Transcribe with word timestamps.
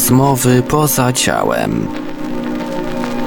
Rozmowy 0.00 0.62
poza 0.62 1.12
ciałem. 1.12 1.88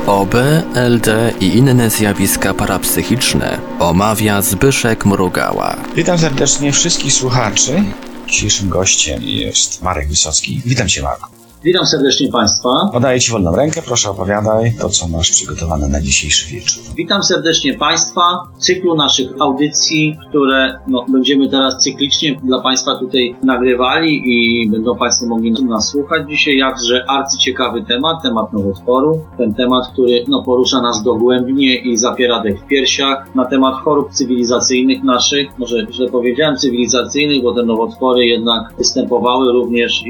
OB, 0.08 0.36
LD 0.76 1.34
i 1.40 1.58
inne 1.58 1.90
zjawiska 1.90 2.54
parapsychiczne 2.54 3.60
omawia 3.80 4.42
Zbyszek 4.42 5.06
Mrugała. 5.06 5.76
Witam 5.96 6.18
serdecznie 6.18 6.72
wszystkich 6.72 7.14
słuchaczy. 7.14 7.84
Dzisiejszym 8.28 8.70
gościem 8.70 9.24
jest 9.24 9.82
Marek 9.82 10.10
Wysocki. 10.10 10.62
Witam 10.66 10.88
Cię, 10.88 11.02
Marku. 11.02 11.33
Witam 11.64 11.86
serdecznie 11.86 12.32
Państwa. 12.32 12.70
Podaję 12.94 13.20
Ci 13.20 13.32
wolną 13.32 13.56
rękę, 13.56 13.82
proszę 13.86 14.10
opowiadaj 14.10 14.74
to, 14.82 14.90
co 14.90 15.08
masz 15.08 15.32
przygotowane 15.32 15.88
na 15.88 16.02
dzisiejszy 16.02 16.54
wieczór. 16.54 16.84
Witam 16.96 17.24
serdecznie 17.24 17.74
Państwa 17.74 18.22
w 18.56 18.60
cyklu 18.60 18.96
naszych 18.96 19.30
audycji, 19.40 20.18
które 20.30 20.80
no, 20.88 21.06
będziemy 21.10 21.50
teraz 21.50 21.78
cyklicznie 21.78 22.36
dla 22.44 22.62
Państwa 22.62 22.96
tutaj 23.00 23.36
nagrywali 23.44 24.22
i 24.26 24.70
będą 24.70 24.96
Państwo 24.96 25.26
mogli 25.26 25.52
nas 25.52 25.88
słuchać 25.88 26.30
dzisiaj. 26.30 26.58
Jakże 26.58 27.06
arcyciekawy 27.10 27.84
temat, 27.84 28.24
temat 28.24 28.54
nowotworu. 28.54 29.22
Ten 29.38 29.54
temat, 29.54 29.88
który 29.94 30.24
no, 30.28 30.44
porusza 30.44 30.82
nas 30.82 31.04
dogłębnie 31.04 31.76
i 31.76 31.98
zapiera 31.98 32.42
dech 32.42 32.62
w 32.62 32.68
piersiach. 32.68 33.36
Na 33.36 33.46
temat 33.46 33.76
chorób 33.76 34.12
cywilizacyjnych 34.12 35.04
naszych, 35.04 35.60
może 35.60 35.88
źle 35.92 36.10
powiedziałem 36.10 36.58
cywilizacyjnych, 36.58 37.44
bo 37.44 37.54
te 37.54 37.64
nowotwory 37.64 38.26
jednak 38.26 38.74
występowały 38.78 39.54
również 39.54 40.04
i, 40.06 40.10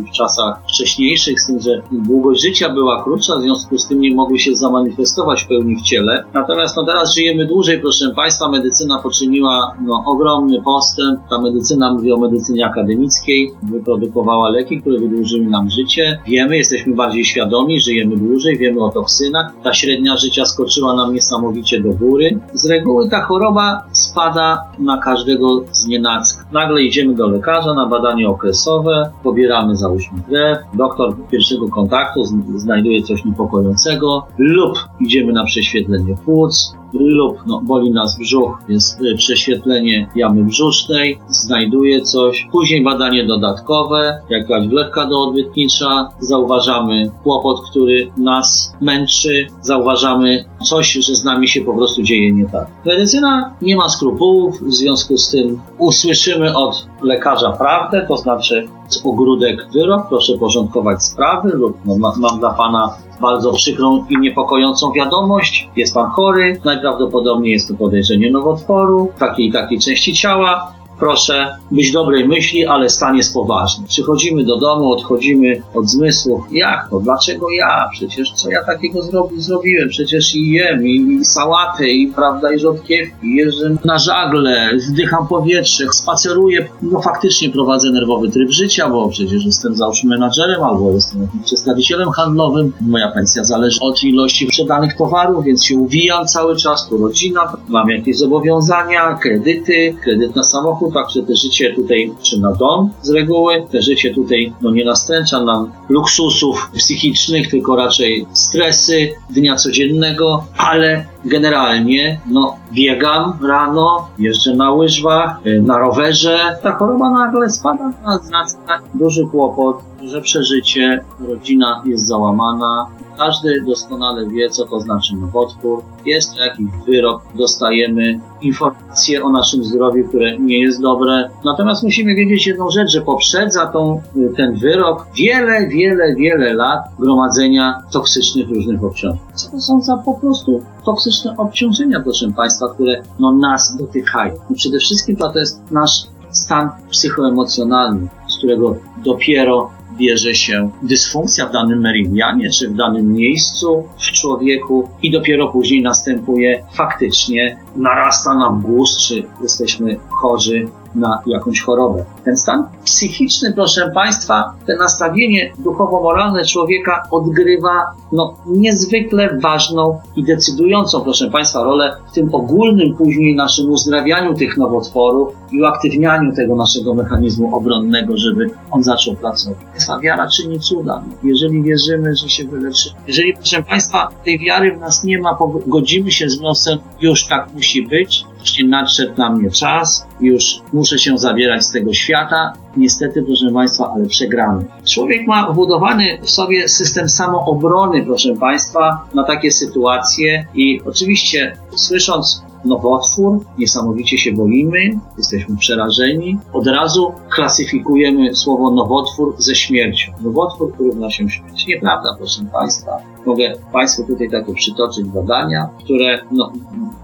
i 0.00 0.10
w 0.10 0.10
czasach 0.10 0.62
wcześniejszych 0.68 0.93
wcześniejszych, 0.94 1.40
z 1.40 1.46
tym, 1.46 1.60
że 1.60 1.82
długość 1.92 2.42
życia 2.42 2.68
była 2.68 3.02
krótsza, 3.04 3.36
w 3.36 3.42
związku 3.42 3.78
z 3.78 3.88
tym 3.88 4.00
nie 4.00 4.14
mogły 4.14 4.38
się 4.38 4.54
zamanifestować 4.54 5.42
w 5.42 5.48
pełni 5.48 5.76
w 5.76 5.82
ciele. 5.82 6.24
Natomiast 6.34 6.76
no 6.76 6.84
teraz 6.84 7.14
żyjemy 7.14 7.46
dłużej, 7.46 7.80
proszę 7.80 8.12
Państwa, 8.16 8.48
medycyna 8.48 8.98
poczyniła 8.98 9.74
no, 9.84 10.02
ogromny 10.06 10.62
postęp. 10.62 11.20
Ta 11.30 11.40
medycyna, 11.40 11.92
mówię 11.92 12.14
o 12.14 12.18
medycynie 12.18 12.66
akademickiej, 12.66 13.50
wyprodukowała 13.62 14.50
leki, 14.50 14.80
które 14.80 14.98
wydłużyły 14.98 15.46
nam 15.46 15.70
życie. 15.70 16.18
Wiemy, 16.26 16.56
jesteśmy 16.56 16.94
bardziej 16.94 17.24
świadomi, 17.24 17.80
żyjemy 17.80 18.16
dłużej, 18.16 18.58
wiemy 18.58 18.80
o 18.80 18.90
toksynach. 18.90 19.52
Ta 19.62 19.72
średnia 19.72 20.16
życia 20.16 20.44
skoczyła 20.44 20.94
nam 20.94 21.14
niesamowicie 21.14 21.80
do 21.80 21.90
góry. 21.90 22.38
Z 22.52 22.70
reguły 22.70 23.08
ta 23.08 23.22
choroba 23.22 23.82
spada 23.92 24.62
na 24.78 24.98
każdego 24.98 25.64
z 25.72 25.86
nienacka. 25.86 26.44
Nagle 26.52 26.82
idziemy 26.82 27.14
do 27.14 27.26
lekarza 27.26 27.74
na 27.74 27.86
badanie 27.86 28.28
okresowe, 28.28 29.10
pobieramy 29.22 29.76
załóżmy 29.76 30.18
krew, 30.28 30.58
doktor 30.88 31.14
pierwszego 31.30 31.68
kontaktu 31.68 32.24
znajduje 32.56 33.02
coś 33.02 33.24
niepokojącego 33.24 34.26
lub 34.38 34.88
idziemy 35.00 35.32
na 35.32 35.44
prześwietlenie 35.44 36.16
płuc, 36.24 36.74
lub 37.00 37.38
no, 37.46 37.60
boli 37.64 37.90
nas 37.90 38.18
brzuch, 38.18 38.58
więc 38.68 38.98
y, 39.00 39.16
prześwietlenie 39.16 40.08
jamy 40.16 40.44
brzusznej, 40.44 41.18
znajduje 41.28 42.00
coś, 42.00 42.48
później 42.52 42.84
badanie 42.84 43.26
dodatkowe, 43.26 44.20
jakaś 44.30 44.68
wlewka 44.68 45.06
doodbytnicza, 45.06 46.08
zauważamy 46.20 47.10
kłopot, 47.22 47.60
który 47.70 48.10
nas 48.16 48.76
męczy, 48.80 49.46
zauważamy 49.60 50.44
coś, 50.62 50.92
że 50.92 51.14
z 51.14 51.24
nami 51.24 51.48
się 51.48 51.60
po 51.60 51.74
prostu 51.74 52.02
dzieje 52.02 52.32
nie 52.32 52.48
tak. 52.48 52.66
Medycyna 52.86 53.54
nie 53.62 53.76
ma 53.76 53.88
skrupułów, 53.88 54.62
w 54.62 54.72
związku 54.72 55.16
z 55.16 55.30
tym 55.30 55.60
usłyszymy 55.78 56.56
od 56.56 56.86
lekarza 57.02 57.52
prawdę, 57.52 58.06
to 58.08 58.16
znaczy 58.16 58.68
z 58.88 59.06
ogródek 59.06 59.66
wyrok, 59.72 60.08
proszę 60.08 60.38
porządkować 60.38 61.02
sprawy 61.02 61.50
lub 61.54 61.76
no, 61.84 62.12
mam 62.18 62.38
dla 62.38 62.50
Pana 62.50 62.94
bardzo 63.20 63.52
przykrą 63.52 64.04
i 64.10 64.18
niepokojącą 64.18 64.92
wiadomość. 64.92 65.68
Jest 65.76 65.94
pan 65.94 66.10
chory, 66.10 66.60
najprawdopodobniej 66.64 67.52
jest 67.52 67.68
to 67.68 67.74
podejrzenie 67.74 68.30
nowotworu, 68.30 69.12
takiej 69.18 69.46
i 69.46 69.52
takiej 69.52 69.78
części 69.78 70.14
ciała 70.14 70.72
proszę 70.98 71.56
być 71.70 71.92
dobrej 71.92 72.28
myśli, 72.28 72.66
ale 72.66 72.90
stan 72.90 73.16
jest 73.16 73.34
poważny. 73.34 73.86
Przychodzimy 73.88 74.44
do 74.44 74.56
domu, 74.56 74.92
odchodzimy 74.92 75.62
od 75.74 75.88
zmysłów. 75.90 76.44
Jak 76.52 76.88
to? 76.90 77.00
Dlaczego 77.00 77.46
ja? 77.50 77.88
Przecież 77.92 78.32
co 78.32 78.50
ja 78.50 78.64
takiego 78.64 79.02
zrobi, 79.02 79.40
zrobiłem? 79.40 79.88
Przecież 79.88 80.34
i 80.34 80.50
jem, 80.50 80.86
i, 80.86 81.18
i 81.20 81.24
sałatę, 81.24 81.88
i 81.88 82.06
prawda, 82.06 82.54
i 82.54 82.58
rzodkiewki, 82.58 83.36
jeżdżę 83.36 83.76
na 83.84 83.98
żagle, 83.98 84.70
wdycham 84.90 85.26
powietrze, 85.26 85.84
spaceruję. 85.92 86.68
No 86.82 87.02
faktycznie 87.02 87.50
prowadzę 87.50 87.90
nerwowy 87.90 88.30
tryb 88.30 88.50
życia, 88.50 88.88
bo 88.88 89.08
przecież 89.08 89.44
jestem 89.44 89.76
załóżmy 89.76 90.10
menadżerem 90.10 90.62
albo 90.62 90.92
jestem 90.92 91.22
jakimś 91.22 91.44
przedstawicielem 91.44 92.10
handlowym. 92.10 92.72
Moja 92.80 93.08
pensja 93.08 93.44
zależy 93.44 93.80
od 93.80 94.04
ilości 94.04 94.46
sprzedanych 94.46 94.96
towarów, 94.96 95.44
więc 95.44 95.64
się 95.64 95.76
uwijam 95.78 96.26
cały 96.26 96.56
czas. 96.56 96.88
Tu 96.88 96.98
rodzina, 96.98 97.52
mam 97.68 97.88
jakieś 97.88 98.18
zobowiązania, 98.18 99.18
kredyty, 99.22 99.96
kredyt 100.02 100.36
na 100.36 100.42
samochód, 100.42 100.83
roku, 100.84 100.94
także 100.94 101.22
te 101.22 101.36
życie 101.36 101.74
tutaj, 101.74 102.12
czy 102.22 102.40
na 102.40 102.52
dom 102.52 102.90
z 103.02 103.10
reguły, 103.10 103.66
te 103.70 103.82
życie 103.82 104.14
tutaj 104.14 104.52
no, 104.60 104.70
nie 104.70 104.84
nastręcza 104.84 105.44
nam 105.44 105.72
luksusów 105.88 106.70
psychicznych, 106.76 107.50
tylko 107.50 107.76
raczej 107.76 108.26
stresy 108.32 109.12
dnia 109.30 109.56
codziennego, 109.56 110.44
ale 110.58 111.04
generalnie 111.24 112.20
no, 112.26 112.56
biegam 112.72 113.38
rano, 113.42 114.08
jeżdżę 114.18 114.54
na 114.54 114.72
łyżwach, 114.72 115.46
y, 115.46 115.62
na 115.62 115.78
rowerze. 115.78 116.58
Ta 116.62 116.72
choroba 116.72 117.10
nagle 117.10 117.50
spada 117.50 117.92
na 118.04 118.20
nas 118.30 118.58
duży 118.94 119.26
kłopot, 119.30 119.76
że 120.02 120.20
przeżycie, 120.20 121.04
rodzina 121.28 121.82
jest 121.86 122.06
załamana, 122.06 122.86
każdy 123.18 123.62
doskonale 123.66 124.26
wie, 124.26 124.50
co 124.50 124.66
to 124.66 124.80
znaczy 124.80 125.16
nowotwór. 125.16 125.82
Jest 126.06 126.34
to 126.34 126.40
jakiś 126.40 126.66
wyrok, 126.86 127.22
dostajemy 127.34 128.20
informacje 128.42 129.24
o 129.24 129.30
naszym 129.30 129.64
zdrowiu, 129.64 130.08
które 130.08 130.38
nie 130.38 130.60
jest 130.60 130.80
dobre. 130.80 131.30
Natomiast 131.44 131.82
musimy 131.82 132.14
wiedzieć 132.14 132.46
jedną 132.46 132.70
rzecz, 132.70 132.90
że 132.90 133.02
poprzedza 133.02 133.66
tą, 133.66 134.02
ten 134.36 134.54
wyrok 134.56 135.06
wiele, 135.16 135.66
wiele, 135.68 136.14
wiele 136.14 136.54
lat 136.54 136.80
gromadzenia 136.98 137.82
toksycznych 137.92 138.48
różnych 138.48 138.84
obciążeń. 138.84 139.18
Co 139.34 139.50
to 139.50 139.60
są 139.60 139.82
za 139.82 139.96
po 139.96 140.14
prostu 140.14 140.62
toksyczne 140.84 141.36
obciążenia, 141.36 142.00
proszę 142.00 142.32
Państwa, 142.36 142.68
które 142.74 143.02
no, 143.18 143.32
nas 143.32 143.76
dotykają? 143.76 144.34
I 144.50 144.54
przede 144.54 144.78
wszystkim 144.78 145.16
to 145.16 145.38
jest 145.38 145.70
nasz 145.70 146.14
stan 146.30 146.70
psychoemocjonalny, 146.90 148.08
z 148.28 148.38
którego 148.38 148.76
dopiero 149.04 149.70
bierze 149.96 150.34
się 150.34 150.70
dysfunkcja 150.82 151.46
w 151.46 151.52
danym 151.52 151.80
meridianie 151.80 152.50
czy 152.50 152.68
w 152.68 152.74
danym 152.74 153.12
miejscu 153.12 153.84
w 153.98 154.02
człowieku 154.02 154.88
i 155.02 155.10
dopiero 155.10 155.48
później 155.48 155.82
następuje 155.82 156.64
faktycznie 156.74 157.56
narasta 157.76 158.34
nam 158.34 158.62
głos, 158.62 158.98
czy 159.08 159.22
jesteśmy 159.42 159.96
chorzy 160.08 160.68
na 160.94 161.22
jakąś 161.26 161.60
chorobę. 161.60 162.04
Ten 162.24 162.36
stan 162.36 162.64
psychiczny, 162.84 163.52
proszę 163.52 163.90
Państwa, 163.94 164.54
te 164.66 164.76
nastawienie 164.76 165.52
duchowo-moralne 165.58 166.44
człowieka 166.44 167.02
odgrywa 167.10 167.82
no, 168.12 168.34
niezwykle 168.46 169.38
ważną 169.42 169.98
i 170.16 170.24
decydującą, 170.24 171.00
proszę 171.00 171.30
Państwa, 171.30 171.64
rolę 171.64 171.96
w 172.10 172.14
tym 172.14 172.34
ogólnym 172.34 172.94
później 172.96 173.34
naszym 173.34 173.70
uzdrawianiu 173.70 174.34
tych 174.34 174.56
nowotworów 174.56 175.28
i 175.52 175.62
uaktywnianiu 175.62 176.32
tego 176.32 176.56
naszego 176.56 176.94
mechanizmu 176.94 177.56
obronnego, 177.56 178.16
żeby 178.16 178.50
on 178.70 178.82
zaczął 178.82 179.14
pracować. 179.14 179.58
Ta 179.86 179.98
wiara 179.98 180.28
czyni 180.28 180.60
cuda. 180.60 181.02
Jeżeli 181.22 181.62
wierzymy, 181.62 182.16
że 182.16 182.28
się 182.28 182.44
wyleczy, 182.44 182.90
jeżeli, 183.06 183.34
proszę 183.34 183.62
Państwa, 183.62 184.08
tej 184.24 184.38
wiary 184.38 184.76
w 184.76 184.80
nas 184.80 185.04
nie 185.04 185.18
ma, 185.18 185.38
godzimy 185.66 186.10
się 186.10 186.30
z 186.30 186.40
nosem, 186.40 186.78
już 187.00 187.26
tak 187.26 187.48
musi 187.54 187.86
być, 187.86 188.24
właśnie 188.44 188.68
nadszedł 188.68 189.12
na 189.16 189.30
mnie 189.30 189.50
czas, 189.50 190.06
już 190.20 190.60
muszę 190.72 190.98
się 190.98 191.18
zabierać 191.18 191.64
z 191.64 191.72
tego 191.72 191.92
świata. 191.92 192.52
Niestety, 192.76 193.22
proszę 193.22 193.50
Państwa, 193.54 193.92
ale 193.94 194.06
przegramy. 194.06 194.64
Człowiek 194.84 195.26
ma 195.26 195.50
wbudowany 195.50 196.18
w 196.22 196.30
sobie 196.30 196.68
system 196.68 197.08
samoobrony, 197.08 198.04
proszę 198.04 198.34
Państwa, 198.34 199.08
na 199.14 199.24
takie 199.24 199.50
sytuacje 199.50 200.46
i 200.54 200.80
oczywiście 200.86 201.56
słysząc 201.74 202.43
nowotwór, 202.64 203.40
niesamowicie 203.58 204.18
się 204.18 204.32
boimy, 204.32 204.78
jesteśmy 205.18 205.56
przerażeni. 205.56 206.38
Od 206.52 206.66
razu 206.66 207.12
klasyfikujemy 207.34 208.34
słowo 208.34 208.70
nowotwór 208.70 209.34
ze 209.38 209.54
śmiercią. 209.54 210.12
Nowotwór 210.20 210.72
równa 210.78 211.10
się 211.10 211.28
śmierć. 211.28 211.66
Nieprawda, 211.66 212.14
proszę 212.18 212.42
Państwa. 212.52 212.90
Mogę 213.26 213.52
Państwu 213.72 214.04
tutaj 214.04 214.30
takie 214.30 214.54
przytoczyć 214.54 215.04
badania, 215.04 215.68
które 215.84 216.18
no, 216.30 216.52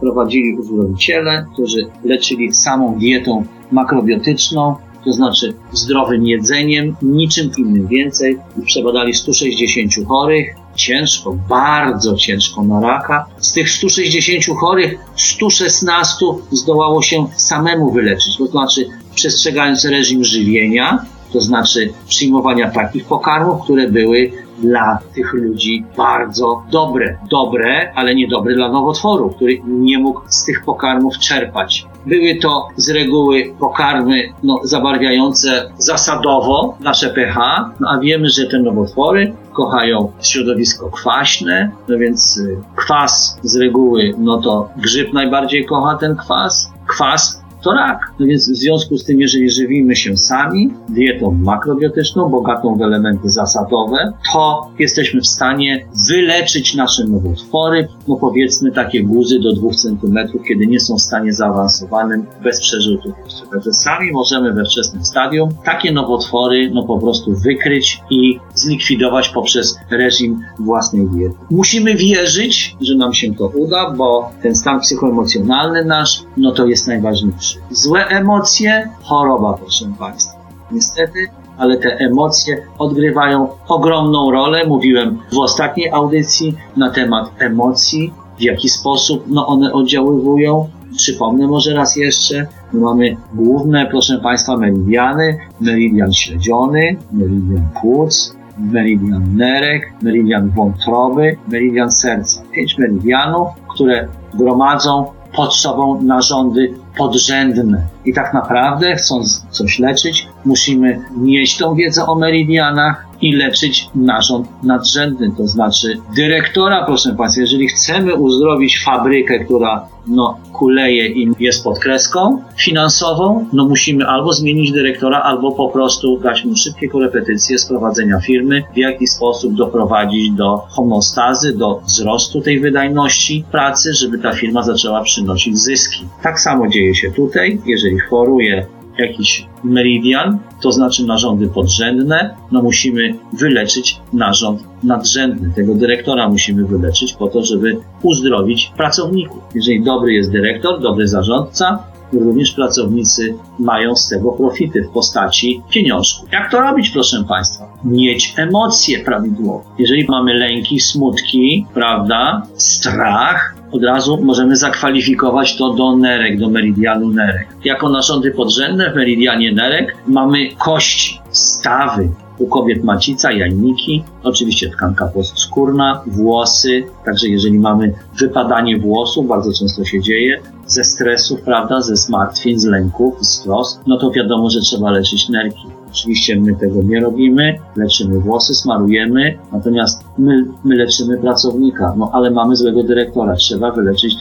prowadzili 0.01 0.59
uzdrowiciele, 0.59 1.47
którzy 1.53 1.87
leczyli 2.05 2.53
samą 2.53 2.99
dietą 2.99 3.45
makrobiotyczną, 3.73 4.77
to 5.05 5.13
znaczy 5.13 5.55
zdrowym 5.73 6.27
jedzeniem, 6.27 6.97
niczym 7.03 7.51
innym 7.59 7.87
więcej. 7.87 8.39
Przebadali 8.65 9.15
160 9.15 9.93
chorych, 10.09 10.55
ciężko, 10.75 11.37
bardzo 11.49 12.17
ciężko 12.17 12.63
na 12.63 12.81
raka. 12.81 13.27
Z 13.39 13.53
tych 13.53 13.71
160 13.71 14.59
chorych 14.61 14.99
116 15.17 16.27
zdołało 16.51 17.03
się 17.03 17.27
samemu 17.37 17.93
wyleczyć, 17.93 18.37
to 18.37 18.47
znaczy 18.47 18.89
przestrzegając 19.15 19.85
reżim 19.85 20.25
żywienia, 20.25 21.05
to 21.33 21.41
znaczy 21.41 21.93
przyjmowania 22.09 22.71
takich 22.71 23.05
pokarmów, 23.05 23.63
które 23.65 23.89
były 23.89 24.33
dla 24.61 24.99
tych 25.15 25.33
ludzi 25.33 25.85
bardzo 25.97 26.63
dobre. 26.71 27.19
Dobre, 27.31 27.93
ale 27.95 28.15
niedobre 28.15 28.55
dla 28.55 28.69
nowotworu, 28.69 29.31
który 29.31 29.61
nie 29.67 29.99
mógł 29.99 30.21
z 30.29 30.45
tych 30.45 30.65
pokarmów 30.65 31.19
czerpać. 31.19 31.87
Były 32.07 32.35
to 32.43 32.69
z 32.77 32.91
reguły 32.91 33.55
pokarmy 33.61 34.29
no, 34.43 34.61
zabarwiające 34.63 35.71
zasadowo 35.79 36.77
nasze 36.81 37.11
pH, 37.11 37.71
no, 37.81 37.89
a 37.91 37.99
wiemy, 37.99 38.29
że 38.29 38.47
te 38.47 38.59
nowotwory 38.59 39.33
kochają 39.53 40.13
środowisko 40.21 40.91
kwaśne, 40.91 41.71
no 41.89 41.99
więc 41.99 42.37
y, 42.37 42.57
kwas 42.77 43.39
z 43.43 43.57
reguły, 43.57 44.15
no 44.19 44.39
to 44.39 44.69
grzyb 44.77 45.13
najbardziej 45.13 45.67
kocha 45.67 45.97
ten 45.97 46.17
kwas. 46.17 46.73
Kwas 46.87 47.43
to 47.63 47.73
rak. 47.73 47.99
No 48.19 48.27
więc 48.27 48.51
w 48.51 48.57
związku 48.57 48.99
z 48.99 49.05
tym, 49.05 49.21
jeżeli 49.21 49.51
żywimy 49.51 49.97
się 49.97 50.17
sami 50.17 50.71
dietą 50.89 51.31
makrobiotyczną, 51.31 52.29
bogatą 52.29 52.75
w 52.75 52.83
elementy 52.83 53.31
zasadowe, 53.31 54.13
to 54.33 54.71
jesteśmy 54.79 55.21
w 55.21 55.27
stanie 55.27 55.87
wyleczyć 56.09 56.75
nasze 56.75 57.05
nowotwory, 57.05 57.89
no 58.09 58.17
powiedzmy 58.17 58.73
takie 58.73 59.03
guzy 59.03 59.41
do 59.41 59.53
2 59.53 59.71
cm, 59.71 60.19
kiedy 60.49 60.67
nie 60.67 60.81
są 60.81 60.97
w 60.97 61.03
stanie 61.03 61.33
zaawansowanym, 61.33 62.27
bez 62.43 62.61
przerzutów. 62.61 63.13
Także 63.53 63.73
sami 63.73 64.13
możemy 64.13 64.53
we 64.53 64.65
wczesnym 64.65 65.05
stadium 65.05 65.51
takie 65.65 65.93
nowotwory 65.93 66.71
no 66.75 66.83
po 66.83 66.99
prostu 66.99 67.35
wykryć 67.35 68.01
i 68.11 68.39
zlikwidować 68.55 69.29
poprzez 69.29 69.79
reżim 69.91 70.43
własnej 70.59 71.07
diety. 71.07 71.37
Musimy 71.51 71.95
wierzyć, 71.95 72.77
że 72.81 72.95
nam 72.97 73.15
się 73.15 73.35
to 73.35 73.49
uda, 73.49 73.91
bo 73.91 74.31
ten 74.43 74.55
stan 74.55 74.81
psychoemocjonalny 74.81 75.85
nasz, 75.85 76.23
no 76.37 76.53
to 76.53 76.67
jest 76.67 76.89
najważniejszy. 76.89 77.50
Złe 77.71 78.07
emocje, 78.07 78.89
choroba, 79.03 79.53
proszę 79.53 79.93
Państwa. 79.99 80.41
Niestety, 80.71 81.27
ale 81.59 81.77
te 81.77 81.97
emocje 81.97 82.63
odgrywają 82.79 83.49
ogromną 83.69 84.31
rolę. 84.31 84.67
Mówiłem 84.67 85.19
w 85.33 85.39
ostatniej 85.39 85.91
audycji 85.91 86.57
na 86.77 86.91
temat 86.91 87.31
emocji, 87.39 88.13
w 88.39 88.43
jaki 88.43 88.69
sposób 88.69 89.25
no, 89.27 89.47
one 89.47 89.73
oddziaływują. 89.73 90.69
Przypomnę 90.97 91.47
może 91.47 91.75
raz 91.75 91.97
jeszcze, 91.97 92.47
my 92.73 92.81
mamy 92.81 93.17
główne, 93.35 93.87
proszę 93.91 94.21
Państwa, 94.23 94.57
meridiany. 94.57 95.39
Meridian 95.61 96.13
śledziony, 96.13 96.97
meridian 97.13 97.69
płuc, 97.81 98.35
meridian 98.59 99.37
nerek, 99.37 99.93
meridian 100.03 100.51
wątroby, 100.51 101.37
meridian 101.49 101.91
serca. 101.91 102.43
Pięć 102.53 102.79
meridianów, 102.79 103.49
które 103.75 104.09
gromadzą 104.35 105.07
pod 105.35 105.55
sobą 105.55 106.03
narządy 106.03 106.75
podrzędne. 106.97 107.87
I 108.05 108.15
tak 108.15 108.35
naprawdę, 108.35 108.97
chcąc 108.97 109.47
coś 109.51 109.79
leczyć, 109.79 110.29
musimy 110.45 111.05
mieć 111.17 111.59
tą 111.59 111.75
wiedzę 111.75 112.07
o 112.07 112.15
meridianach 112.15 113.10
i 113.23 113.37
leczyć 113.37 113.89
narząd 113.95 114.49
nadrzędny, 114.63 115.33
to 115.37 115.47
znaczy 115.47 115.99
dyrektora, 116.17 116.85
proszę 116.87 117.15
Państwa. 117.15 117.41
Jeżeli 117.41 117.69
chcemy 117.69 118.15
uzdrowić 118.15 118.85
fabrykę, 118.85 119.45
która 119.45 119.89
no, 120.07 120.39
kuleje 120.53 121.07
i 121.07 121.33
jest 121.39 121.65
pod 121.65 121.79
kreską 121.79 122.43
finansową, 122.57 123.47
no 123.53 123.69
musimy 123.69 124.07
albo 124.07 124.33
zmienić 124.33 124.73
dyrektora, 124.73 125.23
albo 125.23 125.53
po 125.53 125.69
prostu 125.69 126.19
dać 126.19 126.45
mu 126.45 126.57
szybkie 126.57 126.89
korepetycje 126.89 127.59
sprowadzenia 127.59 128.21
firmy, 128.21 128.63
w 128.75 128.77
jaki 128.77 129.07
sposób 129.07 129.55
doprowadzić 129.55 130.31
do 130.31 130.57
homostazy, 130.57 131.57
do 131.57 131.81
wzrostu 131.87 132.41
tej 132.41 132.61
wydajności 132.61 133.45
pracy, 133.51 133.95
żeby 133.95 134.19
ta 134.19 134.33
firma 134.33 134.63
zaczęła 134.63 135.03
przynosić 135.03 135.59
zyski. 135.59 136.05
Tak 136.23 136.41
samo 136.41 136.69
dzieje 136.69 136.95
się 136.95 137.11
tutaj. 137.11 137.61
Jeżeli 137.67 137.99
choruje 137.99 138.67
jakiś 139.01 139.47
meridian, 139.65 140.39
to 140.63 140.73
znaczy 140.73 141.07
narządy 141.07 141.49
podrzędne, 141.49 142.35
no 142.53 142.63
musimy 142.63 143.15
wyleczyć 143.33 144.01
narząd 144.13 144.63
nadrzędny. 144.83 145.53
Tego 145.57 145.75
dyrektora 145.75 146.29
musimy 146.29 146.65
wyleczyć 146.65 147.13
po 147.13 147.29
to, 147.29 147.45
żeby 147.45 147.77
uzdrowić 148.03 148.73
pracowników. 148.77 149.43
Jeżeli 149.55 149.83
dobry 149.83 150.13
jest 150.13 150.33
dyrektor, 150.33 150.81
dobry 150.81 151.09
zarządca, 151.09 151.79
również 152.13 152.53
pracownicy 152.53 153.35
mają 153.59 153.97
z 153.97 154.09
tego 154.09 154.33
profity 154.33 154.83
w 154.83 154.89
postaci 154.89 155.63
pieniążków. 155.71 156.33
Jak 156.33 156.51
to 156.51 156.61
robić, 156.61 156.91
proszę 156.91 157.25
Państwa? 157.29 157.73
Mieć 157.85 158.35
emocje 158.37 159.05
prawidłowe. 159.05 159.65
Jeżeli 159.79 160.07
mamy 160.09 160.35
lęki, 160.35 160.81
smutki, 160.81 161.67
prawda, 161.75 162.43
strach, 162.57 163.55
od 163.73 163.85
razu 163.85 164.19
możemy 164.23 164.57
zakwalifikować 164.57 165.57
to 165.57 165.73
do 165.73 165.97
nerek, 165.97 166.39
do 166.39 166.51
meridianu 166.51 167.09
nerek. 167.09 167.49
Jako 167.65 167.89
narządy 167.89 168.31
podrzędne 168.31 168.93
w 168.93 168.97
meridianie 168.97 169.53
nerek 169.53 169.97
mamy 170.07 170.39
kości, 170.59 171.21
stawy, 171.31 172.09
u 172.41 172.47
kobiet 172.47 172.85
macica, 172.85 173.33
jajniki, 173.33 174.05
oczywiście 174.23 174.71
tkanka 174.71 175.07
postskórna, 175.07 176.03
włosy, 176.07 176.85
także 177.05 177.29
jeżeli 177.29 177.59
mamy 177.59 177.95
wypadanie 178.19 178.79
włosów, 178.79 179.29
bardzo 179.29 179.53
często 179.53 179.85
się 179.85 180.01
dzieje, 180.01 180.41
ze 180.67 180.85
stresów, 180.85 181.41
prawda, 181.41 181.81
ze 181.81 181.97
zmartwień, 181.97 182.59
z 182.59 182.65
lęków, 182.65 183.27
z 183.27 183.43
trosk, 183.43 183.83
no 183.87 183.99
to 183.99 184.11
wiadomo, 184.11 184.51
że 184.51 184.61
trzeba 184.61 184.91
leczyć 184.91 185.29
nerki. 185.29 185.67
Oczywiście 185.91 186.41
my 186.41 186.55
tego 186.55 186.83
nie 186.83 187.01
robimy, 187.01 187.59
leczymy 187.77 188.21
włosy, 188.21 188.55
smarujemy, 188.55 189.39
natomiast 189.53 190.05
my, 190.19 190.45
my 190.65 190.77
leczymy 190.77 191.19
pracownika, 191.19 191.95
no 191.99 192.11
ale 192.13 192.31
mamy 192.31 192.57
złego 192.57 192.83
dyrektora, 192.83 193.37
trzeba 193.37 193.71
wyleczyć 193.71 194.17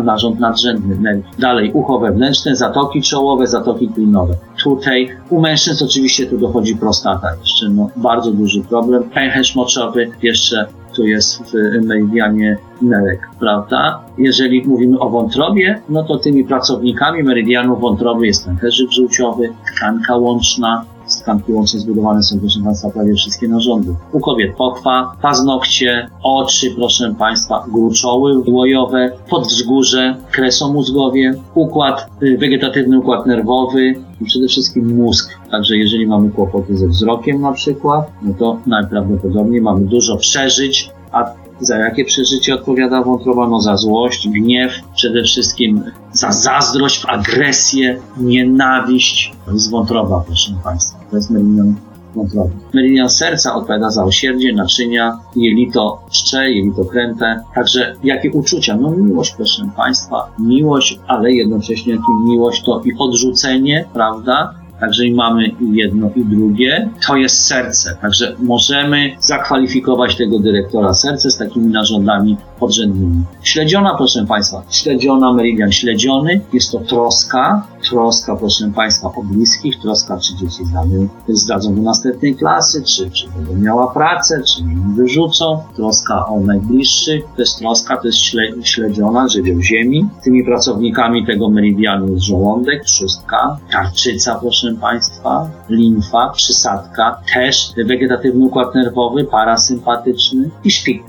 narząd 0.00 0.40
nadrzędny. 0.40 1.22
Dalej, 1.38 1.70
ucho 1.72 1.98
wewnętrzne, 1.98 2.56
zatoki 2.56 3.02
czołowe, 3.02 3.46
zatoki 3.46 3.88
klinowe. 3.88 4.34
Tutaj 4.62 5.16
u 5.30 5.40
mężczyzn 5.40 5.84
oczywiście 5.84 6.26
tu 6.26 6.38
dochodzi 6.38 6.76
prostata 6.76 7.28
jeszcze, 7.40 7.68
no 7.68 7.90
bardzo 7.96 8.30
duży 8.30 8.62
problem. 8.62 9.02
Pęcherz 9.10 9.54
moczowy 9.54 10.10
jeszcze 10.22 10.66
tu 10.96 11.06
jest 11.06 11.42
w 11.42 11.52
meridianie 11.86 12.58
nerek, 12.82 13.20
prawda? 13.40 14.00
Jeżeli 14.18 14.62
mówimy 14.66 14.98
o 14.98 15.10
wątrobie, 15.10 15.80
no 15.88 16.04
to 16.04 16.18
tymi 16.18 16.44
pracownikami 16.44 17.22
meridianu 17.22 17.76
wątroby 17.76 18.26
jest 18.26 18.46
pęcherzyk 18.46 18.90
żółciowy, 18.90 19.52
tkanka 19.76 20.16
łączna, 20.16 20.84
tkanki 21.20 21.52
łącznej 21.52 21.82
zbudowane 21.82 22.22
są, 22.22 22.40
proszę 22.40 22.60
Państwa, 22.64 22.90
prawie 22.90 23.14
wszystkie 23.14 23.48
narządy. 23.48 23.94
U 24.12 24.20
kobiet 24.20 24.56
pochwa, 24.56 25.12
paznokcie, 25.22 26.08
oczy, 26.22 26.70
proszę 26.76 27.14
Państwa, 27.18 27.64
gruczoły 27.72 28.42
łojowe, 28.48 29.12
podwzgórze, 29.30 30.16
kresomózgowie, 30.30 31.34
układ, 31.54 32.08
y, 32.22 32.38
wegetatywny 32.38 32.98
układ 32.98 33.26
nerwowy 33.26 33.94
i 34.20 34.24
przede 34.24 34.48
wszystkim 34.48 34.96
mózg. 34.96 35.38
Także 35.50 35.76
jeżeli 35.76 36.06
mamy 36.06 36.30
kłopoty 36.30 36.76
ze 36.76 36.88
wzrokiem 36.88 37.40
na 37.40 37.52
przykład, 37.52 38.10
no 38.22 38.34
to 38.38 38.58
najprawdopodobniej 38.66 39.60
mamy 39.60 39.80
dużo 39.80 40.16
przeżyć, 40.16 40.90
a 41.12 41.41
za 41.62 41.78
jakie 41.78 42.04
przeżycie 42.04 42.54
odpowiada 42.54 43.02
wątroba? 43.02 43.48
No 43.48 43.60
za 43.60 43.76
złość, 43.76 44.28
gniew, 44.28 44.72
przede 44.94 45.22
wszystkim 45.22 45.82
za 46.12 46.32
zazdrość, 46.32 47.04
agresję, 47.08 48.00
nienawiść. 48.16 49.32
To 49.46 49.52
jest 49.52 49.70
wątroba, 49.70 50.24
proszę 50.26 50.52
Państwa. 50.64 50.98
To 51.10 51.16
jest 51.16 51.30
meridian 51.30 51.74
wątroby. 52.14 52.50
Meridian 52.74 53.08
serca 53.08 53.54
odpowiada 53.54 53.90
za 53.90 54.04
osierdzie, 54.04 54.52
naczynia, 54.52 55.18
jelito 55.36 55.98
czcze, 56.10 56.50
jelito 56.50 56.84
kręte. 56.84 57.42
Także 57.54 57.96
jakie 58.04 58.30
uczucia? 58.30 58.76
No 58.76 58.90
miłość, 58.90 59.34
proszę 59.36 59.70
Państwa. 59.76 60.28
Miłość, 60.38 61.00
ale 61.06 61.32
jednocześnie 61.32 61.98
miłość 62.24 62.62
to 62.64 62.82
i 62.84 62.92
odrzucenie, 62.98 63.84
prawda? 63.92 64.54
Także 64.82 65.06
i 65.06 65.14
mamy 65.14 65.46
i 65.46 65.74
jedno 65.74 66.10
i 66.16 66.24
drugie. 66.24 66.90
To 67.06 67.16
jest 67.16 67.46
serce. 67.46 67.96
Także 68.00 68.36
możemy 68.38 69.16
zakwalifikować 69.20 70.16
tego 70.16 70.38
dyrektora 70.38 70.94
serce 70.94 71.30
z 71.30 71.36
takimi 71.36 71.66
narządami 71.66 72.36
podrzędnymi. 72.60 73.24
Śledziona, 73.42 73.94
proszę 73.96 74.26
Państwa, 74.26 74.62
śledziona, 74.70 75.32
meridian 75.32 75.72
śledziony, 75.72 76.40
jest 76.52 76.72
to 76.72 76.78
troska, 76.78 77.66
troska, 77.90 78.36
proszę 78.36 78.72
Państwa, 78.74 79.08
o 79.16 79.22
bliskich, 79.22 79.80
troska, 79.80 80.18
czy 80.18 80.34
dzieci 80.34 80.64
zdadzą, 80.64 81.08
zdadzą 81.28 81.74
do 81.74 81.82
następnej 81.82 82.34
klasy, 82.34 82.82
czy, 82.82 83.10
czy 83.10 83.28
będą 83.28 83.54
miała 83.54 83.92
pracę, 83.92 84.42
czy 84.42 84.64
nie 84.64 84.94
wyrzucą, 84.96 85.62
troska 85.76 86.26
o 86.26 86.40
najbliższych, 86.40 87.24
to 87.36 87.42
jest 87.42 87.58
troska, 87.58 87.96
to 87.96 88.06
jest 88.06 88.18
śle, 88.18 88.42
śledziona, 88.62 89.28
żywioł 89.28 89.60
ziemi. 89.60 90.08
Tymi 90.24 90.44
pracownikami 90.44 91.26
tego 91.26 91.50
meridianu 91.50 92.12
jest 92.12 92.24
żołądek, 92.24 92.84
trzustka, 92.84 93.58
tarczyca, 93.72 94.34
proszę 94.40 94.74
Państwa, 94.80 95.50
limfa, 95.68 96.28
przysadka, 96.28 97.20
też 97.34 97.72
wegetatywny 97.86 98.44
układ 98.44 98.74
nerwowy, 98.74 99.24
parasympatyczny 99.24 100.50
i 100.64 100.70
szpik. 100.70 101.02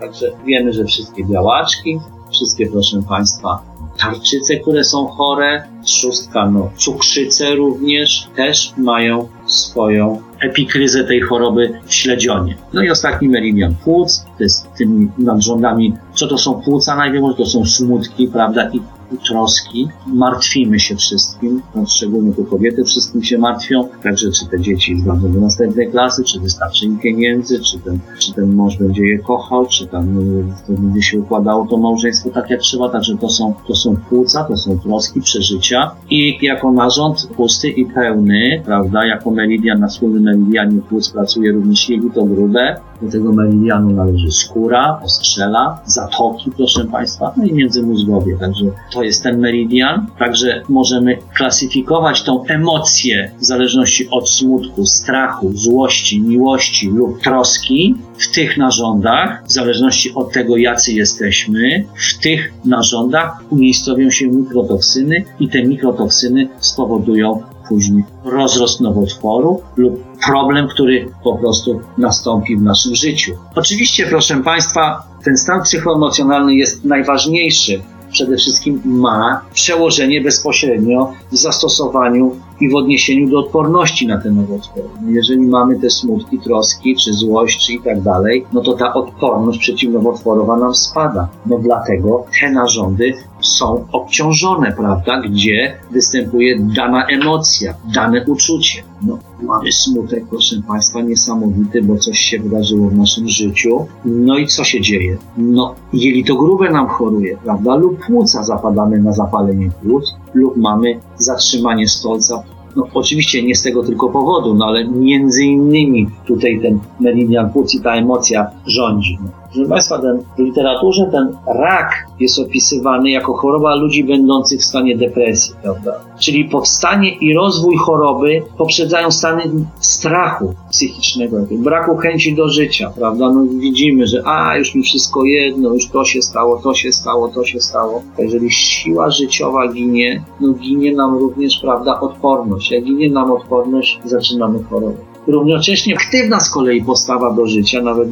Także 0.00 0.26
wiemy, 0.46 0.72
że 0.72 0.84
wszystkie 0.84 1.24
białaczki, 1.24 2.00
wszystkie, 2.40 2.66
proszę 2.66 3.02
Państwa, 3.08 3.62
tarczyce, 3.98 4.56
które 4.56 4.84
są 4.84 5.06
chore, 5.06 5.62
trzustka, 5.84 6.50
no, 6.50 6.70
cukrzyce 6.76 7.54
również 7.54 8.28
też 8.36 8.72
mają 8.76 9.28
swoją 9.46 10.22
epikryzę 10.40 11.04
tej 11.04 11.20
choroby 11.20 11.80
w 11.86 11.94
śledzionie. 11.94 12.56
No 12.72 12.82
i 12.82 12.90
ostatni 12.90 13.28
meridian 13.28 13.74
płuc, 13.84 14.24
to 14.38 14.42
jest 14.42 14.72
tymi 14.78 15.08
nadrządami, 15.18 15.94
co 16.14 16.26
to 16.26 16.38
są 16.38 16.54
płuca 16.60 16.96
najwięcej, 16.96 17.36
to 17.36 17.46
są 17.46 17.66
smutki, 17.66 18.28
prawda, 18.28 18.70
i 18.72 18.80
troski, 19.18 19.88
martwimy 20.06 20.80
się 20.80 20.96
wszystkim, 20.96 21.62
no, 21.74 21.86
szczególnie 21.86 22.32
tu 22.32 22.44
kobiety 22.44 22.84
wszystkim 22.84 23.22
się 23.22 23.38
martwią, 23.38 23.88
także 24.02 24.30
czy 24.30 24.46
te 24.46 24.60
dzieci 24.60 24.94
wejdą 24.94 25.32
do 25.32 25.40
następnej 25.40 25.90
klasy, 25.90 26.24
czy 26.24 26.40
wystarczy 26.40 26.86
im 26.86 26.98
pieniędzy, 26.98 27.60
czy 27.60 27.78
ten, 27.78 27.98
czy 28.18 28.32
ten 28.32 28.54
mąż 28.54 28.78
będzie 28.78 29.06
je 29.06 29.18
kochał, 29.18 29.66
czy 29.66 29.86
tam 29.86 30.18
y, 30.18 30.44
to 30.66 30.72
będzie 30.72 31.02
się 31.02 31.18
układało 31.18 31.66
to 31.66 31.76
małżeństwo 31.76 32.30
tak 32.30 32.50
jak 32.50 32.60
trzeba, 32.60 32.88
także 32.88 33.16
to 33.16 33.28
są, 33.28 33.54
to 33.66 33.74
są 33.74 33.96
płuca, 33.96 34.44
to 34.44 34.56
są 34.56 34.78
troski, 34.78 35.20
przeżycia. 35.20 35.90
I 36.10 36.38
jako 36.42 36.72
narząd 36.72 37.26
pusty 37.36 37.68
i 37.68 37.86
pełny, 37.86 38.62
prawda, 38.64 39.06
jako 39.06 39.30
meridian 39.30 39.80
na 39.80 39.88
wspólnym 39.88 40.22
meridianie 40.22 40.80
płuc 40.80 41.10
pracuje 41.10 41.52
również 41.52 41.88
jelito 41.88 42.24
grube, 42.24 42.80
do 43.02 43.10
tego 43.10 43.32
meridianu 43.32 43.90
należy 43.90 44.30
skóra, 44.30 45.00
ostrzela, 45.04 45.80
zatoki, 45.86 46.50
proszę 46.56 46.84
Państwa, 46.84 47.32
no 47.36 47.44
i 47.44 47.52
międzymózgowie. 47.52 48.36
Także 48.38 48.64
to 48.92 49.02
jest 49.02 49.22
ten 49.22 49.40
meridian. 49.40 50.06
Także 50.18 50.62
możemy 50.68 51.18
klasyfikować 51.34 52.22
tą 52.22 52.44
emocję 52.46 53.30
w 53.40 53.44
zależności 53.44 54.08
od 54.10 54.30
smutku, 54.30 54.86
strachu, 54.86 55.52
złości, 55.54 56.20
miłości 56.20 56.88
lub 56.88 57.22
troski 57.22 57.94
w 58.18 58.34
tych 58.34 58.58
narządach, 58.58 59.44
w 59.46 59.52
zależności 59.52 60.14
od 60.14 60.32
tego, 60.32 60.56
jacy 60.56 60.92
jesteśmy, 60.92 61.84
w 61.94 62.22
tych 62.22 62.52
narządach 62.64 63.42
umiejscowią 63.50 64.10
się 64.10 64.26
mikrotoksyny 64.26 65.24
i 65.40 65.48
te 65.48 65.62
mikrotoksyny 65.62 66.48
spowodują 66.60 67.42
później 67.70 68.04
rozrost 68.24 68.80
nowotworu 68.80 69.62
lub 69.76 70.04
problem, 70.26 70.68
który 70.68 71.08
po 71.24 71.38
prostu 71.38 71.80
nastąpi 71.98 72.56
w 72.56 72.62
naszym 72.62 72.94
życiu. 72.94 73.32
Oczywiście, 73.54 74.06
proszę 74.06 74.36
Państwa, 74.36 75.02
ten 75.24 75.36
stan 75.36 75.62
psychoemocjonalny 75.62 76.54
jest 76.54 76.84
najważniejszy. 76.84 77.82
Przede 78.12 78.36
wszystkim 78.36 78.82
ma 78.84 79.40
przełożenie 79.54 80.20
bezpośrednio 80.20 81.12
w 81.32 81.36
zastosowaniu 81.36 82.36
i 82.60 82.70
w 82.70 82.74
odniesieniu 82.74 83.30
do 83.30 83.38
odporności 83.38 84.06
na 84.06 84.20
te 84.20 84.30
nowotwory. 84.30 84.88
No 85.02 85.10
jeżeli 85.10 85.40
mamy 85.40 85.80
te 85.80 85.90
smutki, 85.90 86.38
troski, 86.38 86.96
czy 86.96 87.12
złość, 87.12 87.66
czy 87.66 87.72
i 87.72 87.80
tak 87.80 88.00
dalej, 88.00 88.46
no 88.52 88.60
to 88.60 88.72
ta 88.72 88.94
odporność 88.94 89.58
przeciwnowotworowa 89.58 90.56
nam 90.56 90.74
spada. 90.74 91.28
No 91.46 91.58
dlatego 91.58 92.24
te 92.40 92.50
narządy 92.50 93.14
są 93.42 93.86
obciążone, 93.92 94.72
prawda, 94.72 95.20
gdzie 95.20 95.76
występuje 95.90 96.60
dana 96.60 97.06
emocja, 97.06 97.74
dane 97.94 98.24
uczucie. 98.26 98.82
No, 99.02 99.18
mamy 99.42 99.72
smutek, 99.72 100.24
proszę 100.30 100.56
Państwa, 100.68 101.00
niesamowity, 101.00 101.82
bo 101.82 101.96
coś 101.96 102.18
się 102.18 102.38
wydarzyło 102.38 102.88
w 102.88 102.94
naszym 102.94 103.28
życiu. 103.28 103.86
No 104.04 104.38
i 104.38 104.46
co 104.46 104.64
się 104.64 104.80
dzieje? 104.80 105.18
No, 105.36 105.74
jelito 105.92 106.34
grube 106.34 106.70
nam 106.70 106.88
choruje, 106.88 107.36
prawda, 107.36 107.74
lub 107.74 108.06
płuca 108.06 108.42
zapadamy 108.44 108.98
na 108.98 109.12
zapalenie 109.12 109.70
płuc, 109.82 110.16
lub 110.34 110.56
mamy 110.56 111.00
zatrzymanie 111.18 111.88
stolca, 111.88 112.42
no 112.76 112.86
oczywiście 112.94 113.42
nie 113.42 113.54
z 113.54 113.62
tego 113.62 113.82
tylko 113.82 114.08
powodu, 114.08 114.54
no 114.54 114.64
ale 114.66 114.88
między 114.88 115.44
innymi 115.44 116.08
tutaj 116.26 116.60
ten 116.62 116.78
meridian 117.00 117.50
płuc 117.50 117.74
i 117.74 117.80
ta 117.80 117.94
emocja 117.94 118.50
rządzi. 118.66 119.18
No. 119.24 119.39
Proszę 119.54 119.68
Państwa, 119.68 119.98
ten, 119.98 120.22
w 120.36 120.38
literaturze 120.38 121.08
ten 121.12 121.36
rak 121.46 122.06
jest 122.20 122.38
opisywany 122.38 123.10
jako 123.10 123.34
choroba 123.34 123.74
ludzi 123.74 124.04
będących 124.04 124.60
w 124.60 124.64
stanie 124.64 124.96
depresji, 124.96 125.54
prawda? 125.62 126.00
Czyli 126.18 126.44
powstanie 126.44 127.14
i 127.14 127.34
rozwój 127.34 127.76
choroby 127.76 128.42
poprzedzają 128.58 129.10
stany 129.10 129.42
strachu 129.80 130.54
psychicznego, 130.70 131.36
braku 131.50 131.96
chęci 131.96 132.34
do 132.34 132.48
życia, 132.48 132.92
prawda? 132.98 133.30
No 133.30 133.44
widzimy, 133.60 134.06
że 134.06 134.22
a, 134.26 134.56
już 134.56 134.74
mi 134.74 134.82
wszystko 134.82 135.24
jedno, 135.24 135.74
już 135.74 135.88
to 135.88 136.04
się 136.04 136.22
stało, 136.22 136.56
to 136.56 136.74
się 136.74 136.92
stało, 136.92 137.28
to 137.28 137.44
się 137.44 137.60
stało. 137.60 138.02
Jeżeli 138.18 138.50
siła 138.50 139.10
życiowa 139.10 139.72
ginie, 139.72 140.24
no 140.40 140.52
ginie 140.52 140.94
nam 140.94 141.18
również, 141.18 141.60
prawda, 141.60 142.00
odporność. 142.00 142.70
Jak 142.70 142.84
ginie 142.84 143.10
nam 143.10 143.32
odporność, 143.32 144.00
zaczynamy 144.04 144.62
chorować. 144.62 145.09
Równocześnie 145.26 145.94
aktywna 145.96 146.40
z 146.40 146.50
kolei 146.50 146.84
postawa 146.84 147.32
do 147.32 147.46
życia, 147.46 147.82
nawet 147.82 148.08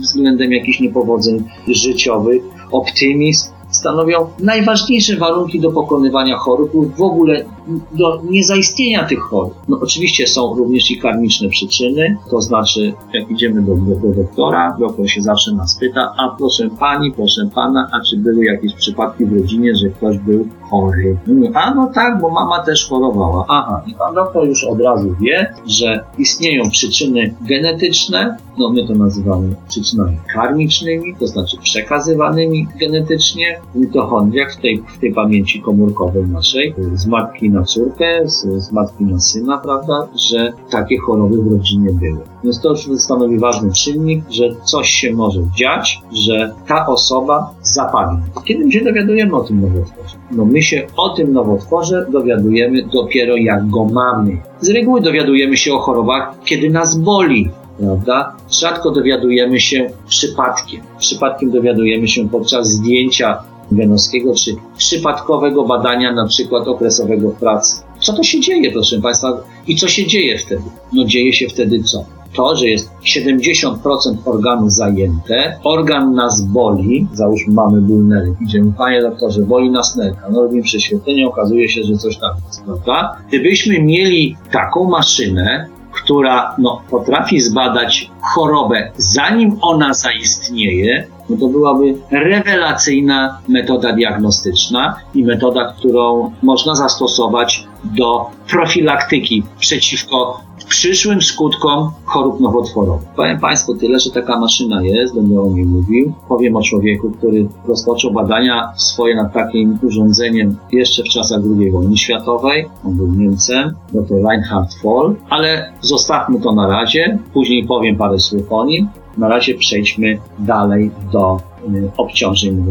względem 0.00 0.52
jakichś 0.52 0.80
niepowodzeń 0.80 1.44
życiowych, 1.68 2.42
optymizm, 2.72 3.50
stanowią 3.70 4.26
najważniejsze 4.38 5.16
warunki 5.16 5.60
do 5.60 5.70
pokonywania 5.70 6.36
chorób 6.36 6.74
lub 6.74 6.96
w 6.96 7.02
ogóle 7.02 7.44
do 7.92 8.22
niezaistnienia 8.30 9.04
tych 9.04 9.20
chorób. 9.20 9.54
No 9.68 9.78
oczywiście 9.82 10.26
są 10.26 10.54
również 10.54 10.90
i 10.90 10.98
karmiczne 10.98 11.48
przyczyny, 11.48 12.16
to 12.30 12.40
znaczy 12.40 12.94
jak 13.12 13.30
idziemy 13.30 13.62
do, 13.62 13.74
do, 13.74 13.96
do 13.96 14.14
doktora, 14.14 14.76
doktor 14.80 15.10
się 15.10 15.22
zawsze 15.22 15.52
nas 15.52 15.78
pyta, 15.78 16.14
a 16.18 16.28
proszę 16.38 16.68
pani, 16.78 17.12
proszę 17.12 17.48
pana, 17.54 17.88
a 17.92 18.00
czy 18.04 18.16
były 18.16 18.44
jakieś 18.44 18.74
przypadki 18.74 19.26
w 19.26 19.32
rodzinie, 19.32 19.76
że 19.76 19.88
ktoś 19.88 20.18
był 20.18 20.48
chory? 20.70 21.16
A 21.54 21.74
no 21.74 21.90
tak, 21.94 22.20
bo 22.20 22.30
mama 22.30 22.62
też 22.62 22.88
chorowała. 22.88 23.44
Aha, 23.48 23.82
i 23.86 23.94
pan 23.94 24.14
doktor 24.14 24.48
już 24.48 24.64
od 24.64 24.80
razu 24.80 25.14
wie, 25.20 25.54
że 25.66 26.04
istnieją 26.18 26.70
przyczyny 26.70 27.34
genetyczne, 27.40 28.36
no 28.58 28.70
my 28.70 28.86
to 28.86 28.94
nazywamy 28.94 29.54
przyczynami 29.68 30.16
karmicznymi, 30.34 31.16
to 31.20 31.26
znaczy 31.26 31.56
przekazywanymi 31.62 32.66
genetycznie 32.80 33.60
w 33.74 33.78
mitochondriach, 33.78 34.54
w 34.54 34.60
tej, 34.60 34.82
w 34.96 35.00
tej 35.00 35.14
pamięci 35.14 35.62
komórkowej 35.62 36.24
naszej, 36.26 36.74
z 36.94 37.06
matki 37.06 37.50
na 37.50 37.57
córkę, 37.64 38.28
z, 38.28 38.46
z 38.64 38.72
matki 38.72 39.04
na 39.04 39.20
syna, 39.20 39.58
prawda, 39.58 40.08
że 40.30 40.52
takie 40.70 40.98
choroby 40.98 41.42
w 41.42 41.52
rodzinie 41.52 41.90
były. 41.92 42.20
Więc 42.44 42.60
to 42.60 42.70
już 42.70 42.88
stanowi 42.98 43.38
ważny 43.38 43.72
czynnik, 43.72 44.24
że 44.30 44.44
coś 44.64 44.90
się 44.90 45.12
może 45.12 45.40
dziać, 45.58 46.00
że 46.12 46.54
ta 46.66 46.86
osoba 46.86 47.50
zapadnie. 47.62 48.18
Kiedy 48.44 48.64
my 48.64 48.72
się 48.72 48.84
dowiadujemy 48.84 49.36
o 49.36 49.40
tym 49.40 49.60
nowotworze? 49.60 50.16
No 50.30 50.44
my 50.44 50.62
się 50.62 50.86
o 50.96 51.08
tym 51.08 51.32
nowotworze 51.32 52.06
dowiadujemy 52.10 52.82
dopiero 52.92 53.36
jak 53.36 53.68
go 53.68 53.84
mamy. 53.84 54.38
Z 54.60 54.68
reguły 54.68 55.00
dowiadujemy 55.00 55.56
się 55.56 55.74
o 55.74 55.78
chorobach, 55.78 56.34
kiedy 56.44 56.70
nas 56.70 56.98
boli, 56.98 57.50
prawda? 57.78 58.36
Rzadko 58.50 58.90
dowiadujemy 58.90 59.60
się 59.60 59.90
przypadkiem. 60.08 60.80
Przypadkiem 60.98 61.50
dowiadujemy 61.50 62.08
się 62.08 62.28
podczas 62.28 62.68
zdjęcia 62.68 63.42
genowskiego 63.72 64.34
czy 64.34 64.56
przypadkowego 64.76 65.64
badania 65.64 66.12
na 66.12 66.26
przykład 66.26 66.68
okresowego 66.68 67.30
w 67.30 67.34
pracy. 67.34 67.82
Co 68.00 68.12
to 68.12 68.22
się 68.22 68.40
dzieje, 68.40 68.72
proszę 68.72 69.00
Państwa? 69.00 69.42
I 69.66 69.76
co 69.76 69.88
się 69.88 70.06
dzieje 70.06 70.38
wtedy? 70.38 70.62
No 70.92 71.04
dzieje 71.04 71.32
się 71.32 71.48
wtedy 71.48 71.82
co? 71.82 72.04
To, 72.32 72.56
że 72.56 72.66
jest 72.66 72.90
70% 73.04 74.16
organu 74.24 74.70
zajęte, 74.70 75.58
organ 75.64 76.14
nas 76.14 76.42
boli, 76.42 77.06
załóżmy 77.12 77.54
mamy 77.54 77.80
ból 77.80 78.06
nerw, 78.06 78.42
idziemy, 78.42 78.72
panie 78.78 79.02
doktorze, 79.02 79.42
boli 79.42 79.70
nas 79.70 79.96
nerka, 79.96 80.28
no 80.30 80.42
robimy 80.42 80.62
prześwietlenie, 80.62 81.28
okazuje 81.28 81.68
się, 81.68 81.82
że 81.82 81.96
coś 81.96 82.18
tam 82.18 82.30
jest, 82.46 82.64
prawda? 82.64 83.16
Gdybyśmy 83.28 83.82
mieli 83.82 84.36
taką 84.52 84.84
maszynę, 84.84 85.68
która 85.92 86.54
no, 86.58 86.82
potrafi 86.90 87.40
zbadać 87.40 88.10
chorobę, 88.20 88.92
zanim 88.96 89.58
ona 89.60 89.94
zaistnieje, 89.94 91.06
no 91.30 91.36
to 91.36 91.48
byłaby 91.48 91.94
rewelacyjna 92.10 93.38
metoda 93.48 93.92
diagnostyczna 93.92 94.96
i 95.14 95.24
metoda, 95.24 95.72
którą 95.78 96.32
można 96.42 96.74
zastosować 96.74 97.66
do 97.84 98.26
profilaktyki 98.50 99.42
przeciwko 99.58 100.40
przyszłym 100.68 101.22
skutkom 101.22 101.90
chorób 102.04 102.40
nowotworowych. 102.40 103.08
Powiem 103.16 103.40
Państwu 103.40 103.74
tyle, 103.74 104.00
że 104.00 104.10
taka 104.10 104.40
maszyna 104.40 104.82
jest, 104.82 105.14
będę 105.14 105.40
o 105.40 105.50
niej 105.50 105.66
mówił. 105.66 106.12
Powiem 106.28 106.56
o 106.56 106.62
człowieku, 106.62 107.10
który 107.10 107.48
rozpoczął 107.68 108.12
badania 108.12 108.72
swoje 108.76 109.16
nad 109.16 109.32
takim 109.32 109.78
urządzeniem 109.82 110.56
jeszcze 110.72 111.02
w 111.02 111.08
czasach 111.08 111.40
II 111.58 111.70
wojny 111.70 111.96
światowej. 111.96 112.66
On 112.86 112.96
był 112.96 113.06
Niemcem, 113.06 113.74
dr 113.92 114.22
Reinhard 114.28 114.70
Voll, 114.82 115.16
ale 115.30 115.72
zostawmy 115.80 116.40
to 116.40 116.52
na 116.52 116.66
razie. 116.66 117.18
Później 117.32 117.66
powiem 117.66 117.96
parę 117.96 118.18
słów 118.18 118.52
o 118.52 118.64
nim. 118.64 118.88
Na 119.18 119.28
razie 119.28 119.54
przejdźmy 119.54 120.18
dalej 120.38 120.90
do 121.12 121.40
y, 121.74 121.90
obciążeń. 121.96 122.64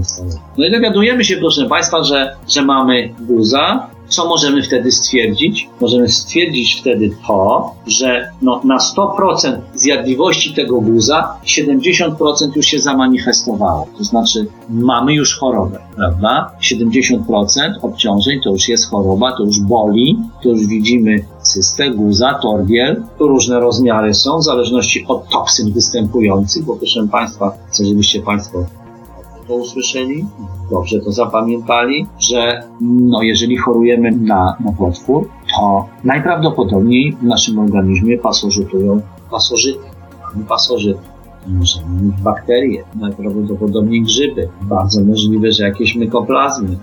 No 0.57 0.65
i 0.65 0.71
dowiadujemy 0.71 1.25
się, 1.25 1.37
proszę 1.37 1.65
Państwa, 1.65 2.03
że, 2.03 2.35
że 2.49 2.61
mamy 2.61 3.09
guza, 3.19 3.89
co 4.09 4.27
możemy 4.27 4.63
wtedy 4.63 4.91
stwierdzić? 4.91 5.69
Możemy 5.81 6.09
stwierdzić 6.09 6.77
wtedy 6.81 7.11
to, 7.27 7.73
że 7.87 8.31
no, 8.41 8.61
na 8.63 8.77
100% 8.77 9.57
zjadliwości 9.75 10.53
tego 10.53 10.81
guza 10.81 11.37
70% 11.45 12.11
już 12.55 12.65
się 12.65 12.79
zamanifestowało. 12.79 13.87
To 13.97 14.03
znaczy 14.03 14.47
mamy 14.69 15.13
już 15.13 15.37
chorobę, 15.37 15.79
prawda? 15.95 16.51
70% 16.61 17.19
obciążeń 17.81 18.39
to 18.43 18.49
już 18.49 18.69
jest 18.69 18.89
choroba, 18.89 19.37
to 19.37 19.43
już 19.43 19.59
boli, 19.59 20.19
to 20.43 20.49
już 20.49 20.67
widzimy 20.67 21.25
cystę, 21.41 21.89
guza, 21.89 22.33
torbiel. 22.33 23.03
Różne 23.19 23.59
rozmiary 23.59 24.13
są 24.13 24.39
w 24.39 24.43
zależności 24.43 25.05
od 25.07 25.29
toksyn 25.29 25.71
występujących, 25.71 26.65
bo 26.65 26.75
proszę 26.75 27.07
Państwa, 27.11 27.57
chcę, 27.69 27.85
żebyście 27.85 28.21
Państwo 28.21 28.65
to 29.47 29.55
usłyszeli, 29.55 30.25
dobrze 30.71 30.99
to 30.99 31.11
zapamiętali, 31.11 32.07
że 32.19 32.63
no, 32.81 33.21
jeżeli 33.21 33.57
chorujemy 33.57 34.11
na 34.11 34.55
nowotwór, 34.65 35.29
to 35.55 35.85
najprawdopodobniej 36.03 37.15
w 37.21 37.23
naszym 37.23 37.59
organizmie 37.59 38.17
pasożytują 38.17 39.01
pasożyty. 39.31 39.85
Mamy 40.33 40.45
pasożyty. 40.45 40.99
Możemy 41.47 42.01
mieć 42.01 42.21
bakterie, 42.21 42.83
najprawdopodobniej 42.95 44.01
grzyby. 44.01 44.49
Bardzo 44.61 45.03
możliwe, 45.03 45.51
że 45.51 45.63
jakieś 45.63 45.95
mykoplazmy. 45.95 46.77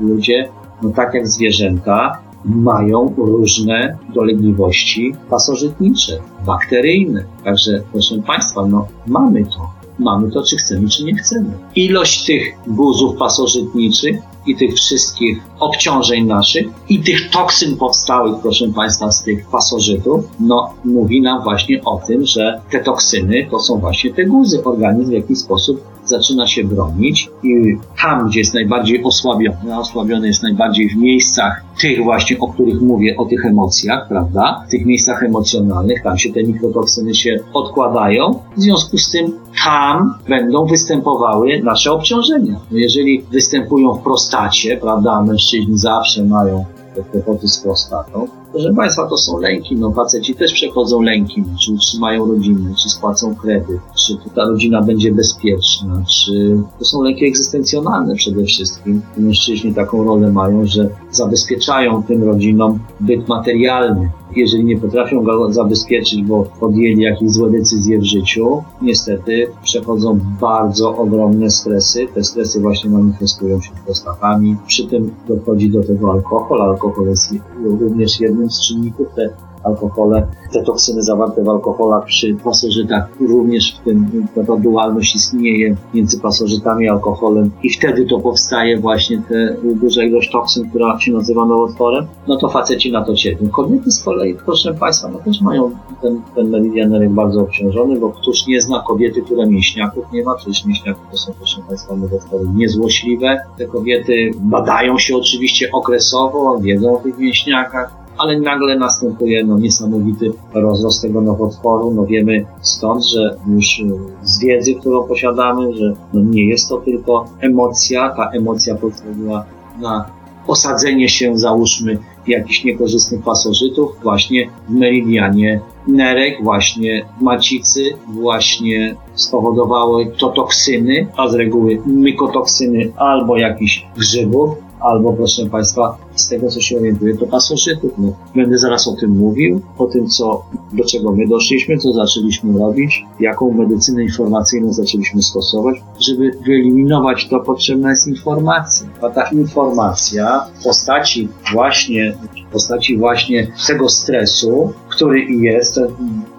ludzie, 0.00 0.48
no 0.82 0.90
tak 0.90 1.14
jak 1.14 1.28
zwierzęta, 1.28 2.18
mają 2.44 3.14
różne 3.16 3.96
dolegliwości 4.14 5.14
pasożytnicze, 5.30 6.12
bakteryjne. 6.46 7.24
Także 7.44 7.82
proszę 7.92 8.14
Państwa, 8.26 8.66
no 8.66 8.86
mamy 9.06 9.44
to. 9.44 9.81
Mamy 9.98 10.30
to, 10.30 10.42
czy 10.42 10.56
chcemy, 10.56 10.88
czy 10.88 11.04
nie 11.04 11.14
chcemy. 11.14 11.50
Ilość 11.74 12.24
tych 12.24 12.54
guzów 12.66 13.16
pasożytniczych 13.16 14.16
i 14.46 14.56
tych 14.56 14.74
wszystkich 14.74 15.42
obciążeń 15.60 16.26
naszych 16.26 16.66
i 16.88 17.00
tych 17.00 17.30
toksyn 17.30 17.76
powstałych, 17.76 18.34
proszę 18.42 18.68
Państwa, 18.74 19.12
z 19.12 19.22
tych 19.22 19.46
pasożytów, 19.46 20.24
no 20.40 20.74
mówi 20.84 21.22
nam 21.22 21.42
właśnie 21.42 21.84
o 21.84 22.00
tym, 22.06 22.26
że 22.26 22.60
te 22.70 22.80
toksyny 22.80 23.48
to 23.50 23.58
są 23.58 23.78
właśnie 23.78 24.14
te 24.14 24.24
guzy. 24.24 24.64
Organizm 24.64 25.10
w 25.10 25.14
jakiś 25.14 25.38
sposób 25.38 25.91
zaczyna 26.12 26.46
się 26.46 26.64
bronić 26.64 27.30
i 27.42 27.76
tam, 28.02 28.28
gdzie 28.28 28.40
jest 28.40 28.54
najbardziej 28.54 29.04
osłabiony, 29.04 29.78
osłabiony 29.78 30.26
jest 30.26 30.42
najbardziej 30.42 30.88
w 30.88 30.96
miejscach 30.96 31.64
tych 31.80 32.04
właśnie, 32.04 32.38
o 32.38 32.48
których 32.48 32.80
mówię, 32.80 33.16
o 33.16 33.24
tych 33.24 33.46
emocjach, 33.46 34.08
prawda? 34.08 34.64
W 34.68 34.70
tych 34.70 34.86
miejscach 34.86 35.22
emocjonalnych, 35.22 36.02
tam 36.02 36.18
się 36.18 36.32
te 36.32 36.42
mikrotoksyny 36.42 37.14
się 37.14 37.36
odkładają. 37.54 38.38
W 38.56 38.60
związku 38.60 38.98
z 38.98 39.10
tym 39.10 39.32
tam 39.64 40.14
będą 40.28 40.66
występowały 40.66 41.60
nasze 41.64 41.92
obciążenia. 41.92 42.60
No 42.70 42.78
jeżeli 42.78 43.22
występują 43.32 43.94
w 43.94 44.02
prostacie, 44.02 44.76
prawda, 44.76 45.22
mężczyźni 45.22 45.78
zawsze 45.78 46.24
mają 46.24 46.64
te 46.94 47.02
kłopoty 47.02 47.48
z 47.48 47.58
prostatą, 47.58 48.28
Proszę 48.52 48.74
Państwa, 48.74 49.06
to 49.06 49.16
są 49.16 49.38
lęki. 49.38 49.76
No, 49.76 49.90
faceci 49.90 50.34
też 50.34 50.52
przechodzą 50.52 51.02
lęki, 51.02 51.44
czy 51.60 51.72
utrzymają 51.72 52.26
rodzinę, 52.26 52.74
czy 52.82 52.88
spłacą 52.88 53.34
kredyt, 53.34 53.80
czy 53.94 54.16
ta 54.34 54.44
rodzina 54.44 54.82
będzie 54.82 55.12
bezpieczna, 55.12 56.02
czy 56.08 56.58
to 56.78 56.84
są 56.84 57.02
lęki 57.02 57.26
egzystencjonalne 57.26 58.14
przede 58.14 58.44
wszystkim. 58.44 59.02
Mężczyźni 59.16 59.74
taką 59.74 60.04
rolę 60.04 60.32
mają, 60.32 60.66
że 60.66 60.88
zabezpieczają 61.10 62.02
tym 62.02 62.22
rodzinom 62.24 62.78
byt 63.00 63.28
materialny. 63.28 64.10
Jeżeli 64.36 64.64
nie 64.64 64.80
potrafią 64.80 65.22
go 65.22 65.52
zabezpieczyć, 65.52 66.22
bo 66.22 66.44
podjęli 66.60 67.02
jakieś 67.02 67.30
złe 67.30 67.50
decyzje 67.50 67.98
w 67.98 68.04
życiu, 68.04 68.62
niestety 68.82 69.46
przechodzą 69.62 70.20
bardzo 70.40 70.96
ogromne 70.96 71.50
stresy. 71.50 72.06
Te 72.14 72.24
stresy 72.24 72.60
właśnie 72.60 72.90
manifestują 72.90 73.60
się 73.60 73.70
prostatami. 73.84 74.56
Przy 74.66 74.86
tym 74.86 75.14
dochodzi 75.28 75.70
do 75.70 75.84
tego 75.84 76.12
alkohol. 76.12 76.62
Alkohol 76.62 77.06
jest 77.06 77.34
również 77.64 78.20
jednym 78.20 78.41
jednym 78.42 78.50
z 78.50 78.60
czynników. 78.60 79.06
Te 79.16 79.30
alkohole, 79.64 80.26
te 80.52 80.62
toksyny 80.62 81.02
zawarte 81.02 81.44
w 81.44 81.48
alkoholach 81.48 82.04
przy 82.04 82.34
pasożytach 82.44 83.08
również 83.20 83.76
w 83.76 83.84
tym 83.84 84.26
ta 84.46 84.56
dualność 84.56 85.14
istnieje 85.14 85.76
między 85.94 86.20
pasożytami 86.20 86.88
a 86.88 86.92
alkoholem 86.92 87.50
i 87.62 87.70
wtedy 87.70 88.06
to 88.06 88.18
powstaje 88.18 88.80
właśnie 88.80 89.22
te 89.28 89.56
duża 89.74 90.02
ilość 90.02 90.30
toksyn, 90.30 90.70
która 90.70 91.00
się 91.00 91.12
nazywa 91.12 91.44
nowotworem, 91.46 92.06
no 92.28 92.36
to 92.36 92.48
faceci 92.48 92.92
na 92.92 93.04
to 93.04 93.14
cierpią. 93.14 93.48
Kobiety 93.48 93.90
z 93.90 94.02
kolei, 94.02 94.34
proszę 94.44 94.74
Państwa, 94.74 95.08
no 95.08 95.18
też 95.18 95.40
mają 95.40 95.70
ten, 96.02 96.20
ten 96.34 97.14
bardzo 97.14 97.40
obciążony, 97.40 98.00
bo 98.00 98.10
któż 98.10 98.46
nie 98.46 98.60
zna 98.60 98.84
kobiety, 98.86 99.22
które 99.22 99.46
mięśniaków 99.46 100.04
nie 100.12 100.24
ma, 100.24 100.34
przecież 100.34 100.64
mięśniaków 100.64 101.04
to 101.10 101.16
są, 101.16 101.32
proszę 101.32 101.60
Państwa, 101.68 101.96
nowotwory 101.96 102.44
niezłośliwe. 102.54 103.40
Te 103.58 103.66
kobiety 103.66 104.30
badają 104.40 104.98
się 104.98 105.16
oczywiście 105.16 105.68
okresowo, 105.72 106.58
wiedzą 106.58 106.96
o 106.96 107.00
tych 107.00 107.18
mięśniakach, 107.18 108.01
ale 108.18 108.40
nagle 108.40 108.78
następuje 108.78 109.44
no, 109.44 109.58
niesamowity 109.58 110.32
rozrost 110.54 111.02
tego 111.02 111.20
nowotworu. 111.20 111.94
No 111.94 112.06
wiemy 112.06 112.44
stąd, 112.60 113.04
że 113.04 113.36
już 113.48 113.80
y, 113.80 113.84
z 114.22 114.40
wiedzy, 114.40 114.74
którą 114.74 115.08
posiadamy, 115.08 115.76
że 115.76 115.94
no, 116.12 116.20
nie 116.20 116.44
jest 116.44 116.68
to 116.68 116.76
tylko 116.76 117.24
emocja, 117.40 118.08
ta 118.08 118.30
emocja 118.30 118.74
pozwoliła 118.74 119.44
na 119.80 120.04
osadzenie 120.46 121.08
się, 121.08 121.38
załóżmy, 121.38 121.98
jakichś 122.26 122.64
niekorzystnych 122.64 123.22
pasożytów 123.22 123.96
właśnie 124.02 124.50
w 124.68 124.72
meridianie 124.72 125.60
nerek, 125.86 126.44
właśnie 126.44 127.06
w 127.18 127.22
macicy, 127.22 127.80
właśnie 128.08 128.96
spowodowały 129.14 130.12
to 130.18 130.28
toksyny, 130.28 131.06
a 131.16 131.28
z 131.28 131.34
reguły 131.34 131.82
mykotoksyny 131.86 132.92
albo 132.96 133.36
jakichś 133.36 133.86
grzybów, 133.96 134.50
albo 134.80 135.12
proszę 135.12 135.46
Państwa, 135.46 135.96
z 136.14 136.28
tego 136.28 136.48
co 136.48 136.60
się 136.60 136.78
orientuję, 136.78 137.16
to 137.16 137.26
pasożytów. 137.26 137.92
No, 137.98 138.12
będę 138.34 138.58
zaraz 138.58 138.88
o 138.88 138.92
tym 138.92 139.10
mówił, 139.10 139.60
o 139.78 139.86
tym, 139.86 140.06
co, 140.06 140.42
do 140.72 140.84
czego 140.84 141.12
my 141.12 141.28
doszliśmy, 141.28 141.78
co 141.78 141.92
zaczęliśmy 141.92 142.58
robić, 142.58 143.04
jaką 143.20 143.52
medycynę 143.52 144.02
informacyjną 144.02 144.72
zaczęliśmy 144.72 145.22
stosować, 145.22 145.76
żeby 146.00 146.30
wyeliminować 146.46 147.28
to, 147.28 147.40
potrzebna 147.40 147.90
jest 147.90 148.06
informacja. 148.06 148.88
A 149.02 149.08
ta 149.08 149.22
informacja 149.22 150.46
w 150.60 150.64
postaci 150.64 151.28
właśnie, 151.52 152.16
w 152.48 152.52
postaci 152.52 152.98
właśnie 152.98 153.52
tego 153.66 153.88
stresu, 153.88 154.72
który 154.88 155.24
jest, 155.24 155.80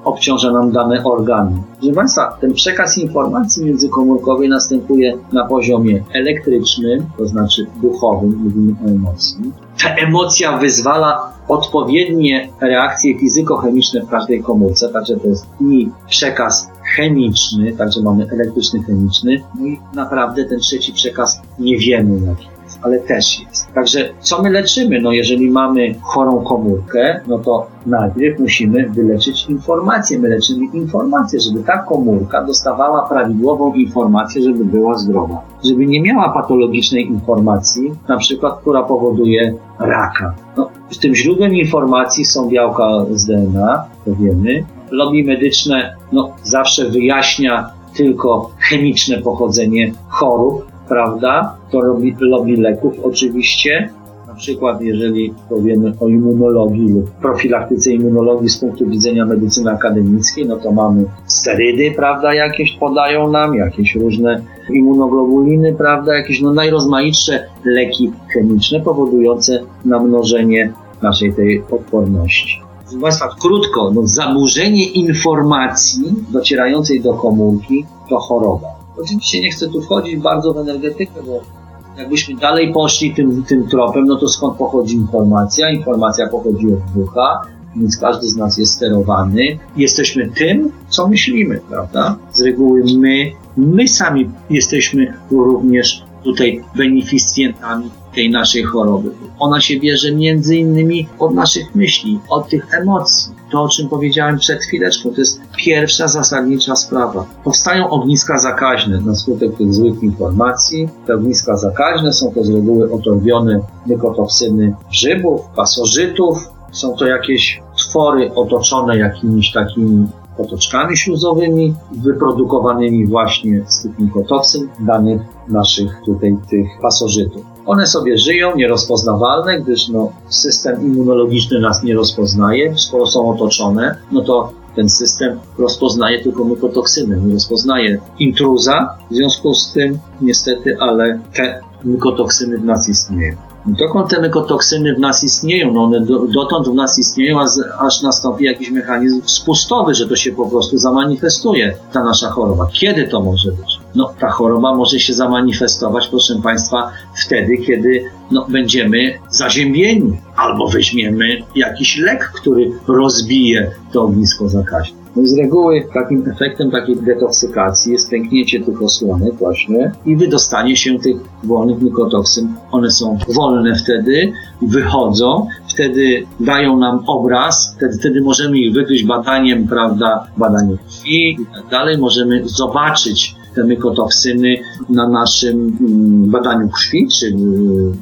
obciąża 0.03 0.51
nam 0.51 0.71
dane 0.71 1.03
organy. 1.03 1.51
Proszę 1.79 1.93
Państwa, 1.93 2.37
ten 2.41 2.53
przekaz 2.53 2.97
informacji 2.97 3.65
międzykomórkowej 3.65 4.49
następuje 4.49 5.17
na 5.31 5.45
poziomie 5.45 6.03
elektrycznym, 6.13 7.05
to 7.17 7.27
znaczy 7.27 7.65
duchowym, 7.81 8.39
mówimy 8.43 8.73
o 8.85 8.89
emocji. 8.89 9.51
Ta 9.81 9.95
emocja 9.95 10.57
wyzwala 10.57 11.33
odpowiednie 11.47 12.49
reakcje 12.61 13.19
fizykochemiczne 13.19 14.01
w 14.01 14.09
każdej 14.09 14.43
komórce, 14.43 14.89
także 14.89 15.15
to 15.15 15.27
jest 15.27 15.45
i 15.61 15.89
przekaz 16.09 16.69
chemiczny, 16.95 17.73
także 17.77 18.01
mamy 18.01 18.27
elektryczny, 18.31 18.83
chemiczny, 18.83 19.43
no 19.59 19.65
i 19.65 19.79
naprawdę 19.93 20.45
ten 20.45 20.59
trzeci 20.59 20.93
przekaz 20.93 21.41
nie 21.59 21.77
wiemy 21.77 22.27
jaki 22.27 22.52
ale 22.81 22.99
też 22.99 23.41
jest. 23.41 23.73
Także 23.73 24.09
co 24.19 24.41
my 24.41 24.49
leczymy? 24.49 25.01
No 25.01 25.11
jeżeli 25.11 25.51
mamy 25.51 25.95
chorą 26.01 26.43
komórkę, 26.43 27.19
no 27.27 27.39
to 27.39 27.67
najpierw 27.85 28.39
musimy 28.39 28.89
wyleczyć 28.89 29.45
informację. 29.49 30.19
My 30.19 30.29
leczymy 30.29 30.65
informację, 30.73 31.39
żeby 31.39 31.63
ta 31.63 31.77
komórka 31.77 32.43
dostawała 32.43 33.09
prawidłową 33.09 33.73
informację, 33.73 34.41
żeby 34.41 34.65
była 34.65 34.97
zdrowa. 34.97 35.41
Żeby 35.63 35.85
nie 35.85 36.01
miała 36.01 36.29
patologicznej 36.29 37.07
informacji, 37.07 37.91
na 38.07 38.17
przykład, 38.17 38.59
która 38.61 38.83
powoduje 38.83 39.53
raka. 39.79 40.33
No, 40.57 40.69
tym 41.01 41.15
źródłem 41.15 41.53
informacji 41.53 42.25
są 42.25 42.49
białka 42.49 42.89
z 43.11 43.25
DNA, 43.25 43.83
to 44.05 44.15
wiemy. 44.15 44.65
Lobby 44.91 45.23
medyczne 45.23 45.95
no, 46.11 46.31
zawsze 46.43 46.89
wyjaśnia 46.89 47.69
tylko 47.95 48.51
chemiczne 48.59 49.21
pochodzenie 49.21 49.93
chorób, 50.07 50.65
prawda? 50.87 51.55
To 51.73 51.81
robi 51.81 52.15
lobby 52.19 52.57
leków 52.57 52.93
oczywiście. 53.03 53.89
Na 54.27 54.33
przykład, 54.33 54.81
jeżeli 54.81 55.33
powiemy 55.49 55.93
o 55.99 56.07
immunologii 56.07 56.89
lub 56.89 57.11
profilaktyce 57.11 57.91
immunologii 57.91 58.49
z 58.49 58.57
punktu 58.57 58.89
widzenia 58.89 59.25
medycyny 59.25 59.71
akademickiej, 59.71 60.45
no 60.47 60.57
to 60.57 60.71
mamy 60.71 61.05
sterydy, 61.25 61.93
prawda, 61.95 62.33
jakieś 62.33 62.71
podają 62.71 63.31
nam, 63.31 63.55
jakieś 63.55 63.95
różne 63.95 64.41
immunoglobuliny, 64.69 65.73
prawda, 65.73 66.15
jakieś 66.15 66.41
no 66.41 66.53
najrozmaitsze 66.53 67.43
leki 67.65 68.11
chemiczne 68.33 68.79
powodujące 68.79 69.63
namnożenie 69.85 70.73
naszej 71.01 71.33
tej 71.33 71.63
odporności. 71.71 72.61
Proszę 72.83 72.99
Państwa, 73.01 73.29
krótko, 73.41 73.91
no, 73.95 74.07
zaburzenie 74.07 74.85
informacji 74.85 76.03
docierającej 76.31 77.01
do 77.01 77.13
komórki 77.13 77.85
to 78.09 78.19
choroba. 78.19 78.67
Oczywiście 79.01 79.41
nie 79.41 79.51
chcę 79.51 79.67
tu 79.67 79.81
wchodzić 79.81 80.17
bardzo 80.17 80.53
w 80.53 80.57
energetykę, 80.57 81.23
bo 81.25 81.62
jakbyśmy 81.97 82.35
dalej 82.35 82.73
poszli 82.73 83.13
tym, 83.13 83.43
tym 83.43 83.67
tropem, 83.67 84.05
no 84.05 84.15
to 84.15 84.29
skąd 84.29 84.57
pochodzi 84.57 84.95
informacja? 84.95 85.71
Informacja 85.71 86.27
pochodzi 86.27 86.67
od 86.73 86.79
ducha, 86.95 87.41
więc 87.75 87.97
każdy 87.97 88.27
z 88.27 88.35
nas 88.35 88.57
jest 88.57 88.73
sterowany. 88.73 89.59
Jesteśmy 89.77 90.29
tym, 90.29 90.71
co 90.89 91.07
myślimy, 91.07 91.61
prawda? 91.69 92.15
Z 92.31 92.41
reguły 92.41 92.83
my, 92.97 93.31
my 93.57 93.87
sami 93.87 94.29
jesteśmy 94.49 95.13
również 95.31 96.03
tutaj 96.23 96.63
beneficjentami 96.75 97.89
tej 98.15 98.29
naszej 98.29 98.63
choroby. 98.63 99.11
Ona 99.39 99.61
się 99.61 99.79
bierze 99.79 100.11
między 100.11 100.55
innymi 100.55 101.07
od 101.19 101.33
naszych 101.33 101.75
myśli, 101.75 102.19
od 102.29 102.49
tych 102.49 102.73
emocji. 102.73 103.33
To, 103.51 103.63
o 103.63 103.69
czym 103.69 103.89
powiedziałem 103.89 104.37
przed 104.37 104.63
chwileczką, 104.63 105.09
to 105.09 105.21
jest 105.21 105.41
pierwsza 105.57 106.07
zasadnicza 106.07 106.75
sprawa. 106.75 107.25
Powstają 107.43 107.89
ogniska 107.89 108.37
zakaźne 108.37 109.01
na 109.01 109.15
skutek 109.15 109.55
tych 109.57 109.73
złych 109.73 110.03
informacji. 110.03 110.89
Te 111.07 111.13
ogniska 111.13 111.57
zakaźne 111.57 112.13
są 112.13 112.31
to 112.31 112.43
z 112.43 112.49
reguły 112.49 112.91
otorbione 112.91 113.59
mykotoksyny 113.85 114.75
grzybów, 114.89 115.41
pasożytów. 115.55 116.37
Są 116.71 116.95
to 116.95 117.05
jakieś 117.05 117.61
twory 117.77 118.33
otoczone 118.35 118.97
jakimiś 118.97 119.51
takimi 119.51 120.07
potoczkami 120.37 120.97
śluzowymi 120.97 121.73
wyprodukowanymi 121.91 123.05
właśnie 123.05 123.63
z 123.67 123.81
tych 123.81 123.99
mikotoksyn 123.99 124.69
danych 124.79 125.21
naszych 125.47 126.01
tutaj 126.05 126.37
tych 126.49 126.67
pasożytów. 126.81 127.52
One 127.65 127.87
sobie 127.87 128.17
żyją, 128.17 128.55
nierozpoznawalne, 128.55 129.61
gdyż 129.61 129.89
no, 129.89 130.11
system 130.29 130.81
immunologiczny 130.81 131.59
nas 131.59 131.83
nie 131.83 131.93
rozpoznaje. 131.93 132.77
Skoro 132.77 133.07
są 133.07 133.29
otoczone, 133.29 133.95
no 134.11 134.21
to 134.21 134.51
ten 134.75 134.89
system 134.89 135.39
rozpoznaje 135.57 136.23
tylko 136.23 136.43
mykotoksynę, 136.43 137.17
nie 137.17 137.33
rozpoznaje 137.33 137.99
intruza. 138.19 138.97
W 139.11 139.15
związku 139.15 139.53
z 139.53 139.71
tym, 139.71 139.99
niestety, 140.21 140.77
ale 140.79 141.19
te 141.35 141.61
mykotoksyny 141.83 142.57
w 142.57 142.65
nas 142.65 142.89
istnieją. 142.89 143.35
Dokąd 143.65 144.09
te 144.09 144.21
mykotoksyny 144.21 144.95
w 144.95 144.99
nas 144.99 145.23
istnieją? 145.23 145.73
No 145.73 145.83
one 145.83 146.01
do, 146.01 146.27
dotąd 146.27 146.67
w 146.67 146.73
nas 146.73 146.99
istnieją, 146.99 147.41
aż, 147.41 147.49
aż 147.79 148.01
nastąpi 148.01 148.45
jakiś 148.45 148.71
mechanizm 148.71 149.21
spustowy, 149.25 149.93
że 149.93 150.07
to 150.07 150.15
się 150.15 150.31
po 150.31 150.45
prostu 150.45 150.77
zamanifestuje, 150.77 151.75
ta 151.91 152.03
nasza 152.03 152.29
choroba. 152.29 152.67
Kiedy 152.73 153.07
to 153.07 153.21
może 153.21 153.51
być? 153.51 153.82
No, 153.95 154.13
ta 154.19 154.29
choroba 154.29 154.75
może 154.75 154.99
się 154.99 155.13
zamanifestować, 155.13 156.07
proszę 156.07 156.33
Państwa, 156.43 156.91
wtedy, 157.25 157.57
kiedy 157.57 158.03
no, 158.31 158.45
będziemy 158.49 159.19
zaziębieni, 159.29 160.17
albo 160.35 160.67
weźmiemy 160.67 161.37
jakiś 161.55 161.97
lek, 161.97 162.31
który 162.35 162.71
rozbije 162.87 163.71
to 163.91 164.03
ognisko 164.03 164.49
zakaźne. 164.49 165.03
No 165.15 165.27
z 165.27 165.37
reguły 165.37 165.87
takim 165.93 166.29
efektem 166.29 166.71
takiej 166.71 166.95
detoksykacji 166.95 167.91
jest 167.91 168.09
pęknięcie 168.09 168.63
tych 168.63 168.81
osłonek 168.81 169.35
właśnie 169.35 169.91
i 170.05 170.15
wydostanie 170.15 170.75
się 170.75 170.99
tych 170.99 171.17
wolnych 171.43 171.81
mykotoksyn. 171.81 172.53
One 172.71 172.91
są 172.91 173.17
wolne 173.35 173.75
wtedy, 173.75 174.33
wychodzą, 174.61 175.47
wtedy 175.67 176.25
dają 176.39 176.77
nam 176.77 177.03
obraz, 177.07 177.75
wtedy, 177.77 177.97
wtedy 177.97 178.21
możemy 178.21 178.57
ich 178.57 178.73
wykryć 178.73 179.03
badaniem, 179.03 179.67
prawda, 179.67 180.27
badaniem 180.37 180.77
krwi 180.77 181.31
i 181.31 181.45
tak 181.55 181.67
dalej. 181.71 181.97
Możemy 181.97 182.41
zobaczyć 182.45 183.35
te 183.55 183.63
mykotoksyny 183.63 184.57
na 184.89 185.09
naszym 185.09 185.77
mm, 185.81 186.31
badaniu 186.31 186.69
krwi, 186.69 187.07
czy 187.19 187.25
y, 187.27 187.31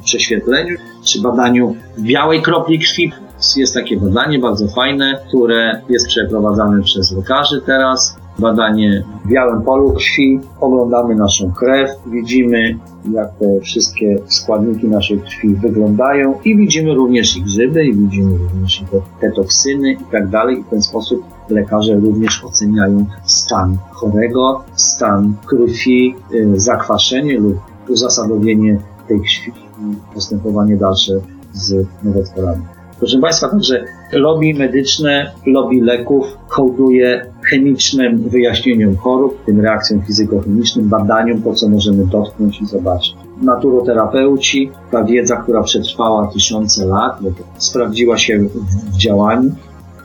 prześwietleniu, 0.04 0.76
czy 1.04 1.20
badaniu 1.20 1.76
białej 1.98 2.42
kropli 2.42 2.78
krwi. 2.78 3.12
Jest 3.56 3.74
takie 3.74 3.96
badanie 3.96 4.38
bardzo 4.38 4.68
fajne, 4.68 5.18
które 5.28 5.80
jest 5.88 6.06
przeprowadzane 6.08 6.82
przez 6.82 7.12
lekarzy 7.12 7.62
teraz. 7.66 8.21
Badanie 8.38 9.04
w 9.24 9.28
białym 9.28 9.62
polu 9.62 9.92
krwi. 9.92 10.40
Oglądamy 10.60 11.14
naszą 11.14 11.52
krew, 11.52 11.90
widzimy 12.06 12.78
jak 13.12 13.28
te 13.38 13.60
wszystkie 13.60 14.18
składniki 14.26 14.88
naszej 14.88 15.20
krwi 15.20 15.54
wyglądają 15.54 16.34
i 16.44 16.56
widzimy 16.56 16.94
również 16.94 17.36
ich 17.36 17.44
grzyby, 17.44 17.84
i 17.84 17.94
widzimy 17.94 18.38
również 18.38 18.82
ich 18.82 18.88
te 19.20 19.32
toksyny 19.32 19.92
i 19.92 20.04
tak 20.12 20.28
dalej. 20.28 20.58
I 20.58 20.62
w 20.62 20.68
ten 20.68 20.82
sposób 20.82 21.24
lekarze 21.48 21.94
również 21.94 22.44
oceniają 22.44 23.06
stan 23.24 23.76
chorego, 23.90 24.64
stan 24.74 25.34
krwi, 25.46 26.14
y, 26.34 26.60
zakwaszenie 26.60 27.38
lub 27.38 27.56
uzasadnienie 27.88 28.78
tej 29.08 29.20
krwi 29.20 29.52
i 29.80 30.14
postępowanie 30.14 30.76
dalsze 30.76 31.12
z 31.52 31.86
nowotworami. 32.02 32.62
Proszę 32.98 33.18
Państwa, 33.18 33.48
także 33.48 33.84
lobby 34.12 34.54
medyczne, 34.54 35.32
lobby 35.46 35.80
leków 35.80 36.26
hołduje 36.48 37.31
chemicznym 37.50 38.28
wyjaśnieniom 38.28 38.96
chorób, 38.96 39.44
tym 39.44 39.60
reakcjom 39.60 40.02
fizykochemicznym, 40.02 40.88
badaniom, 40.88 41.42
to 41.42 41.54
co 41.54 41.68
możemy 41.68 42.06
dotknąć 42.06 42.60
i 42.60 42.66
zobaczyć. 42.66 43.14
Naturoterapeuci, 43.42 44.70
ta 44.90 45.04
wiedza, 45.04 45.36
która 45.36 45.62
przetrwała 45.62 46.26
tysiące 46.26 46.86
lat, 46.86 47.18
sprawdziła 47.58 48.18
się 48.18 48.38
w, 48.38 48.48
w 48.92 48.96
działaniu, 48.96 49.50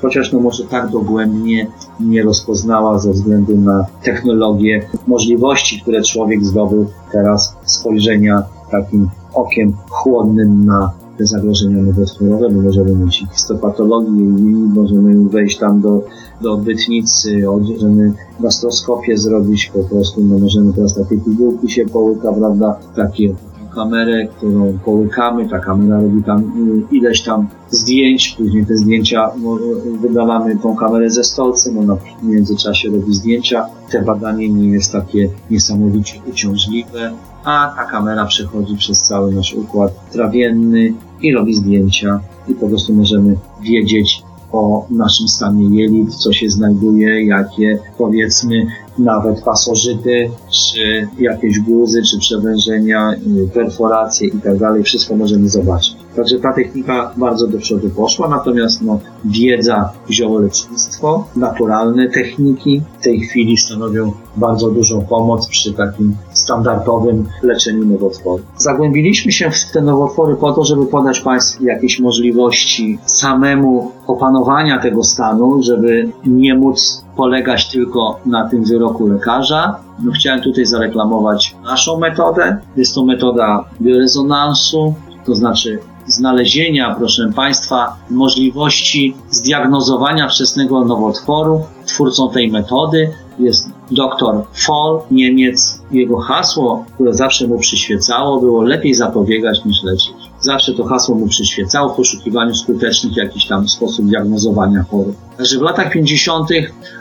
chociaż 0.02 0.32
no 0.32 0.40
może 0.40 0.64
tak 0.64 0.90
dogłębnie 0.90 1.68
nie 2.00 2.24
rozpoznała 2.24 3.00
ze 3.00 3.12
względu 3.12 3.58
na 3.58 3.86
technologię, 4.04 4.82
możliwości, 5.08 5.82
które 5.82 6.02
człowiek 6.02 6.46
zdobył 6.46 6.88
teraz 7.12 7.56
spojrzenia 7.66 8.44
takim 8.72 9.10
okiem 9.34 9.74
chłodnym 9.90 10.66
na 10.66 10.92
te 11.18 11.26
zagrożenia 11.26 11.82
nowotworowe, 11.84 12.50
bo 12.50 12.62
możemy 12.62 12.96
mieć 12.96 13.24
histopatologię 13.34 14.24
i 14.24 14.56
możemy 14.76 15.30
wejść 15.30 15.58
tam 15.58 15.82
do, 15.82 16.04
do 16.42 16.54
odbytnicy, 16.54 17.44
możemy 17.72 18.14
gastroskopię 18.40 19.18
zrobić 19.18 19.72
po 19.74 19.80
prostu, 19.80 20.24
no 20.24 20.38
możemy 20.38 20.74
teraz 20.74 20.96
takie 20.96 21.18
pigułki 21.18 21.72
się 21.72 21.86
połyka, 21.86 22.34
prawda, 22.34 22.80
takie 22.96 23.36
kamerę, 23.78 24.28
którą 24.28 24.78
połykamy, 24.86 25.50
ta 25.50 25.60
kamera 25.60 26.02
robi 26.02 26.24
tam 26.24 26.40
y, 26.40 26.96
ileś 26.96 27.22
tam 27.22 27.48
zdjęć, 27.72 28.36
później 28.38 28.66
te 28.66 28.78
zdjęcia 28.78 29.32
no, 29.44 29.58
wydalamy 30.02 30.58
tą 30.58 30.76
kamerę 30.76 31.10
ze 31.10 31.24
stolcem, 31.24 31.78
ona 31.78 31.96
w 31.96 32.24
międzyczasie 32.24 32.90
robi 32.90 33.14
zdjęcia. 33.14 33.66
Te 33.92 34.02
badanie 34.02 34.50
nie 34.50 34.70
jest 34.70 34.92
takie 34.92 35.30
niesamowicie 35.52 36.20
uciążliwe, 36.30 37.12
a 37.48 37.74
ta 37.78 37.86
kamera 37.86 38.26
przechodzi 38.26 38.76
przez 38.78 39.02
cały 39.02 39.34
nasz 39.34 39.54
układ 39.54 40.12
trawienny 40.12 40.94
i 41.22 41.34
robi 41.34 41.54
zdjęcia 41.54 42.20
i 42.48 42.54
po 42.56 42.68
prostu 42.68 42.94
możemy 42.94 43.38
wiedzieć 43.62 44.24
o 44.52 44.86
naszym 44.90 45.28
stanie 45.28 45.82
jelit, 45.82 46.16
co 46.16 46.34
się 46.34 46.50
znajduje, 46.50 47.26
jakie 47.26 47.80
powiedzmy 47.98 48.66
nawet 49.00 49.42
pasożyty, 49.44 50.30
czy 50.52 51.08
jakieś 51.20 51.60
guzy, 51.60 52.02
czy 52.04 52.20
przewężenia, 52.20 53.14
y, 53.14 53.50
perforacje 53.54 54.28
i 54.28 54.42
tak 54.42 54.58
dalej, 54.58 54.84
wszystko 54.84 55.16
możemy 55.16 55.50
zobaczyć. 55.50 55.98
Także 56.18 56.40
ta 56.40 56.54
technika 56.54 57.12
bardzo 57.18 57.48
do 57.48 57.58
przodu 57.58 57.90
poszła, 57.90 58.28
natomiast 58.28 58.82
no, 58.82 59.00
wiedza, 59.26 59.90
ziołolecznictwo, 60.10 61.28
naturalne 61.36 62.10
techniki 62.10 62.82
w 63.00 63.04
tej 63.04 63.20
chwili 63.20 63.58
stanowią 63.58 64.12
bardzo 64.36 64.72
dużą 64.72 65.06
pomoc 65.06 65.48
przy 65.48 65.74
takim 65.74 66.16
standardowym 66.34 67.26
leczeniu 67.44 67.86
nowotworu. 67.86 68.44
Zagłębiliśmy 68.58 69.32
się 69.32 69.52
w 69.52 69.72
te 69.74 69.82
nowotwory 69.82 70.36
po 70.36 70.54
to, 70.54 70.66
żeby 70.66 70.86
podać 70.86 71.20
Państwu 71.20 71.66
jakieś 71.66 72.00
możliwości 72.00 73.00
samemu 73.06 73.92
opanowania 74.08 74.80
tego 74.80 75.04
stanu, 75.04 75.64
żeby 75.64 76.10
nie 76.26 76.56
móc 76.56 77.06
polegać 77.18 77.72
tylko 77.72 78.20
na 78.26 78.50
tym 78.50 78.64
wyroku 78.64 79.08
lekarza. 79.08 79.80
No, 80.04 80.12
chciałem 80.12 80.42
tutaj 80.42 80.66
zareklamować 80.66 81.56
naszą 81.64 82.00
metodę. 82.00 82.58
Jest 82.76 82.96
to 82.96 83.06
metoda 83.06 83.66
biorezonansu, 83.82 84.94
to 85.26 85.36
znaczy 85.36 85.80
znalezienia, 86.08 86.96
proszę 86.98 87.32
Państwa, 87.36 87.98
możliwości 88.10 89.16
zdiagnozowania 89.30 90.30
wczesnego 90.30 90.86
nowotworu. 90.86 91.66
Twórcą 91.86 92.30
tej 92.30 92.52
metody 92.52 93.14
jest 93.40 93.70
dr 93.92 94.44
Foll, 94.54 95.02
Niemiec. 95.12 95.82
Jego 95.92 96.18
hasło, 96.18 96.86
które 96.94 97.14
zawsze 97.14 97.48
mu 97.48 97.60
przyświecało, 97.60 98.40
było 98.40 98.62
lepiej 98.62 98.94
zapobiegać 98.94 99.66
niż 99.66 99.84
leczyć. 99.84 100.27
Zawsze 100.48 100.74
to 100.74 100.84
hasło 100.84 101.16
mu 101.16 101.28
przyświecało 101.28 101.94
w 101.94 101.96
poszukiwaniu 101.96 102.56
skutecznych 102.56 103.18
jakichś 103.18 103.48
tam 103.48 103.70
sposób 103.70 104.06
diagnozowania 104.06 104.84
chorób. 104.92 105.16
Także 105.38 105.60
w 105.60 105.62
latach 105.62 105.92
50. 105.92 106.50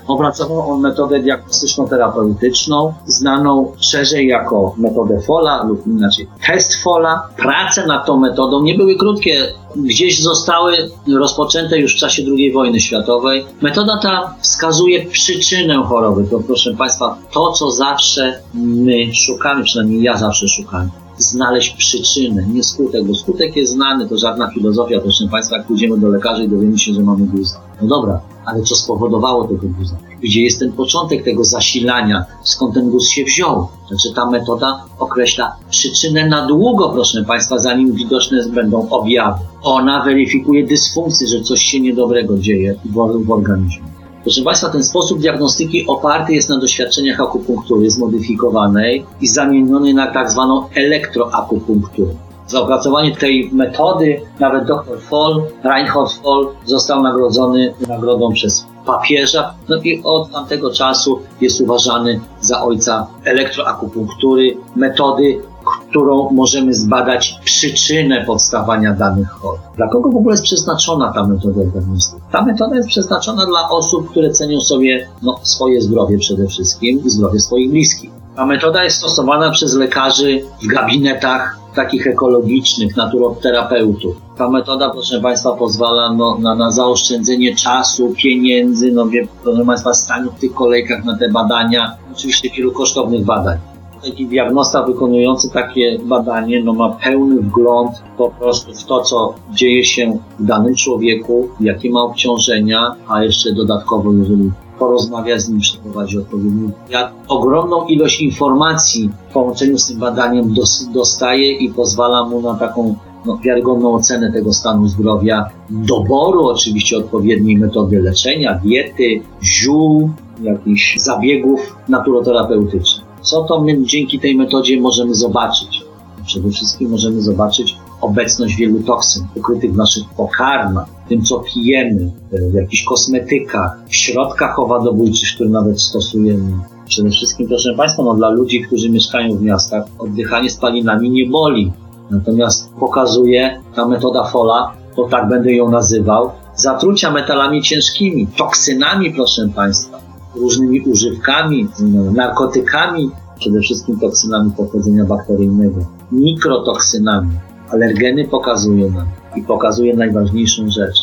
opracował 0.07 0.71
on 0.71 0.81
metodę 0.81 1.21
diagnostyczno-terapeutyczną, 1.21 2.93
znaną 3.07 3.73
szerzej 3.81 4.29
jako 4.29 4.75
metodę 4.79 5.21
Fola 5.21 5.65
lub 5.65 5.87
inaczej 5.87 6.27
test 6.47 6.83
Fola. 6.83 7.29
Prace 7.37 7.87
nad 7.87 8.07
tą 8.07 8.17
metodą 8.17 8.63
nie 8.63 8.75
były 8.75 8.97
krótkie, 8.97 9.53
gdzieś 9.77 10.23
zostały 10.23 10.91
rozpoczęte 11.19 11.79
już 11.79 11.95
w 11.95 11.99
czasie 11.99 12.23
II 12.23 12.53
wojny 12.53 12.81
światowej. 12.81 13.45
Metoda 13.63 13.99
ta 14.03 14.35
wskazuje 14.41 15.07
przyczynę 15.07 15.77
choroby. 15.77 16.25
To 16.31 16.41
proszę 16.47 16.75
Państwa, 16.75 17.19
to 17.33 17.53
co 17.53 17.71
zawsze 17.71 18.41
my 18.55 19.15
szukamy, 19.15 19.65
przynajmniej 19.65 20.03
ja 20.03 20.17
zawsze 20.17 20.49
szukam 20.49 21.06
znaleźć 21.19 21.77
przyczynę, 21.77 22.47
nie 22.47 22.65
skutek, 22.65 23.05
bo 23.05 23.15
skutek 23.15 23.57
jest 23.57 23.73
znany, 23.73 24.09
to 24.09 24.19
żadna 24.19 24.51
filozofia, 24.51 25.01
proszę 25.01 25.29
Państwa, 25.31 25.57
jak 25.57 25.67
pójdziemy 25.67 25.99
do 25.99 26.09
lekarzy 26.09 26.45
i 26.45 26.49
dowiemy 26.49 26.79
się, 26.79 26.95
że 26.95 27.01
mamy 27.01 27.27
guza. 27.27 27.61
No 27.83 27.89
dobra, 27.89 28.21
ale 28.45 28.63
co 28.63 28.75
spowodowało 28.75 29.45
tego 29.45 29.67
guza? 29.79 29.97
Gdzie 30.21 30.43
jest 30.43 30.59
ten 30.59 30.73
początek 30.73 31.25
tego 31.25 31.45
zasilania? 31.45 32.25
Skąd 32.43 32.75
ten 32.75 32.91
guz 32.91 33.09
się 33.09 33.25
wziął? 33.25 33.69
Znaczy 33.89 34.15
ta 34.15 34.31
metoda 34.31 34.85
określa 34.99 35.57
przyczynę 35.71 36.29
na 36.29 36.47
długo, 36.47 36.89
proszę 36.89 37.25
Państwa, 37.25 37.59
zanim 37.59 37.93
widoczne 37.93 38.49
będą 38.49 38.89
objawy. 38.89 39.39
Ona 39.63 40.05
weryfikuje 40.05 40.67
dysfunkcję, 40.67 41.27
że 41.27 41.41
coś 41.41 41.63
się 41.63 41.81
niedobrego 41.81 42.39
dzieje 42.39 42.75
w, 42.85 43.25
w 43.27 43.31
organizmie. 43.31 43.96
Proszę 44.27 44.43
Państwa, 44.43 44.69
ten 44.69 44.85
sposób 44.85 45.21
diagnostyki 45.21 45.87
oparty 45.87 46.35
jest 46.35 46.49
na 46.49 46.59
doświadczeniach 46.59 47.21
akupunktury 47.21 47.91
zmodyfikowanej 47.91 49.07
i 49.21 49.29
zamienionej 49.29 49.95
na 49.95 50.07
tak 50.07 50.31
zwaną 50.31 50.69
elektroakupunkturę. 50.75 52.11
Za 52.47 52.61
opracowanie 52.61 53.17
tej 53.17 53.51
metody 53.53 54.21
nawet 54.41 54.65
dr 54.65 55.01
Foll, 55.01 55.43
Reinhold 55.65 56.13
Foll, 56.13 56.49
został 56.65 57.03
nagrodzony 57.03 57.75
nagrodą 57.89 58.33
przez 58.33 58.67
papieża, 58.87 59.55
no 59.69 59.77
i 59.77 60.03
od 60.05 60.33
tamtego 60.33 60.73
czasu 60.73 61.21
jest 61.41 61.61
uważany 61.61 62.21
za 62.41 62.63
ojca 62.63 63.07
elektroakupunktury, 63.25 64.57
metody, 64.77 65.41
którą 65.89 66.31
możemy 66.31 66.75
zbadać 66.75 67.41
przyczynę 67.45 68.25
powstawania 68.25 68.93
danych 68.93 69.31
chorób. 69.31 69.61
Dla 69.77 69.89
kogo 69.89 70.11
w 70.11 70.17
ogóle 70.17 70.33
jest 70.33 70.45
przeznaczona 70.45 71.13
ta 71.13 71.27
metoda 71.27 71.65
diagnostyki? 71.65 72.23
Ta 72.33 72.45
metoda 72.45 72.77
jest 72.77 72.89
przeznaczona 72.89 73.47
dla 73.47 73.69
osób, 73.69 74.11
które 74.11 74.31
cenią 74.31 74.61
sobie 74.61 75.09
no, 75.23 75.41
swoje 75.43 75.81
zdrowie 75.81 76.19
przede 76.19 76.47
wszystkim 76.47 77.05
i 77.05 77.11
zdrowie 77.11 77.41
swoich 77.41 77.71
bliskich. 77.71 78.11
Ta 78.37 78.47
metoda 78.47 78.85
jest 78.85 78.97
stosowana 78.97 79.51
przez 79.51 79.75
lekarzy 79.75 80.41
w 80.63 80.67
gabinetach 80.67 81.59
takich 81.75 82.07
ekologicznych, 82.07 82.97
naturoterapeutów. 82.97 84.17
Ta 84.37 84.51
metoda, 84.51 84.91
proszę 84.91 85.21
Państwa, 85.21 85.53
pozwala 85.53 86.13
no, 86.13 86.39
na, 86.39 86.55
na 86.55 86.71
zaoszczędzenie 86.71 87.57
czasu, 87.57 88.15
pieniędzy, 88.17 88.93
no 88.93 89.07
wie, 89.07 89.29
proszę 89.43 89.65
Państwa, 89.67 89.95
staniu 89.95 90.33
w 90.33 90.41
tych 90.41 90.55
kolejkach 90.55 91.05
na 91.05 91.19
te 91.19 91.29
badania, 91.29 91.97
oczywiście 92.13 92.51
wielu 92.51 92.73
kosztownych 92.73 93.25
badań. 93.25 93.59
Taki 94.05 94.27
diagnosta 94.27 94.83
wykonujący 94.83 95.51
takie 95.51 95.99
badanie 96.05 96.65
no 96.65 96.73
ma 96.73 96.89
pełny 96.89 97.43
wgląd 97.43 98.03
po 98.17 98.31
prostu 98.31 98.75
w 98.75 98.85
to, 98.85 99.01
co 99.01 99.35
dzieje 99.51 99.85
się 99.85 100.19
w 100.39 100.45
danym 100.45 100.75
człowieku, 100.75 101.49
jakie 101.61 101.91
ma 101.91 102.03
obciążenia, 102.03 102.97
a 103.09 103.25
jeszcze 103.25 103.53
dodatkowo, 103.53 104.13
jeżeli 104.13 104.51
porozmawia 104.79 105.39
z 105.39 105.49
nim, 105.49 105.61
przeprowadzi 105.61 106.19
odpowiedni 106.19 106.71
wywiad. 106.87 107.13
Ogromną 107.29 107.87
ilość 107.87 108.21
informacji 108.21 109.11
w 109.29 109.33
połączeniu 109.33 109.79
z 109.79 109.87
tym 109.87 109.99
badaniem 109.99 110.55
dos 110.55 110.89
dostaje 110.95 111.53
i 111.53 111.71
pozwala 111.71 112.25
mu 112.25 112.43
na 112.43 112.55
taką 112.55 112.95
no, 113.27 113.39
wiarygodną 113.45 113.95
ocenę 113.95 114.33
tego 114.33 114.53
stanu 114.53 114.89
zdrowia, 114.89 115.49
doboru 115.71 116.47
oczywiście 116.47 116.99
odpowiedniej 116.99 117.59
metody 117.59 118.03
leczenia, 118.03 118.61
diety, 118.65 119.21
ziół, 119.43 120.11
jakichś 120.43 120.99
zabiegów 120.99 121.77
naturoterapeutycznych. 121.89 123.06
Co 123.27 123.43
to 123.43 123.61
my 123.61 123.83
dzięki 123.83 124.19
tej 124.19 124.37
metodzie 124.37 124.81
możemy 124.81 125.15
zobaczyć? 125.15 125.83
Przede 126.27 126.51
wszystkim 126.51 126.91
możemy 126.91 127.23
zobaczyć 127.23 127.77
obecność 128.01 128.57
wielu 128.57 128.83
toksyn 128.83 129.27
ukrytych 129.35 129.73
w 129.73 129.77
naszych 129.77 130.05
pokarmach, 130.17 130.89
w 131.07 131.09
tym 131.09 131.23
co 131.23 131.39
pijemy, 131.41 132.11
w 132.33 132.55
jakichś 132.55 132.85
kosmetykach, 132.85 133.79
w 133.89 133.97
środkach 133.97 134.59
owadobójczych, 134.59 135.35
które 135.35 135.51
nawet 135.51 135.81
stosujemy. 135.81 136.53
Przede 136.87 137.11
wszystkim, 137.11 137.49
proszę 137.49 137.75
Państwa, 137.77 138.03
no, 138.03 138.15
dla 138.15 138.31
ludzi, 138.31 138.63
którzy 138.63 138.91
mieszkają 138.91 139.37
w 139.37 139.43
miastach, 139.43 139.85
oddychanie 139.99 140.51
spalinami 140.51 141.11
nie 141.11 141.27
boli. 141.27 141.73
Natomiast 142.11 142.71
pokazuje 142.81 143.63
ta 143.75 143.89
metoda 143.89 144.25
FOLA, 144.25 144.73
to 144.97 145.09
tak 145.09 145.29
będę 145.29 145.53
ją 145.53 145.71
nazywał, 145.71 146.31
zatrucia 146.55 147.11
metalami 147.11 147.63
ciężkimi, 147.63 148.27
toksynami, 148.27 149.15
proszę 149.15 149.49
Państwa, 149.55 150.06
różnymi 150.37 150.81
używkami, 150.81 151.69
narkotykami, 152.13 153.11
przede 153.39 153.61
wszystkim 153.61 154.01
toksynami 154.01 154.51
pochodzenia 154.51 155.05
bakteryjnego, 155.05 155.81
mikrotoksynami. 156.13 157.31
Alergeny 157.71 158.29
pokazuje 158.29 158.91
nam 158.91 159.07
i 159.37 159.43
pokazuje 159.43 159.97
najważniejszą 159.97 160.71
rzecz. 160.71 160.97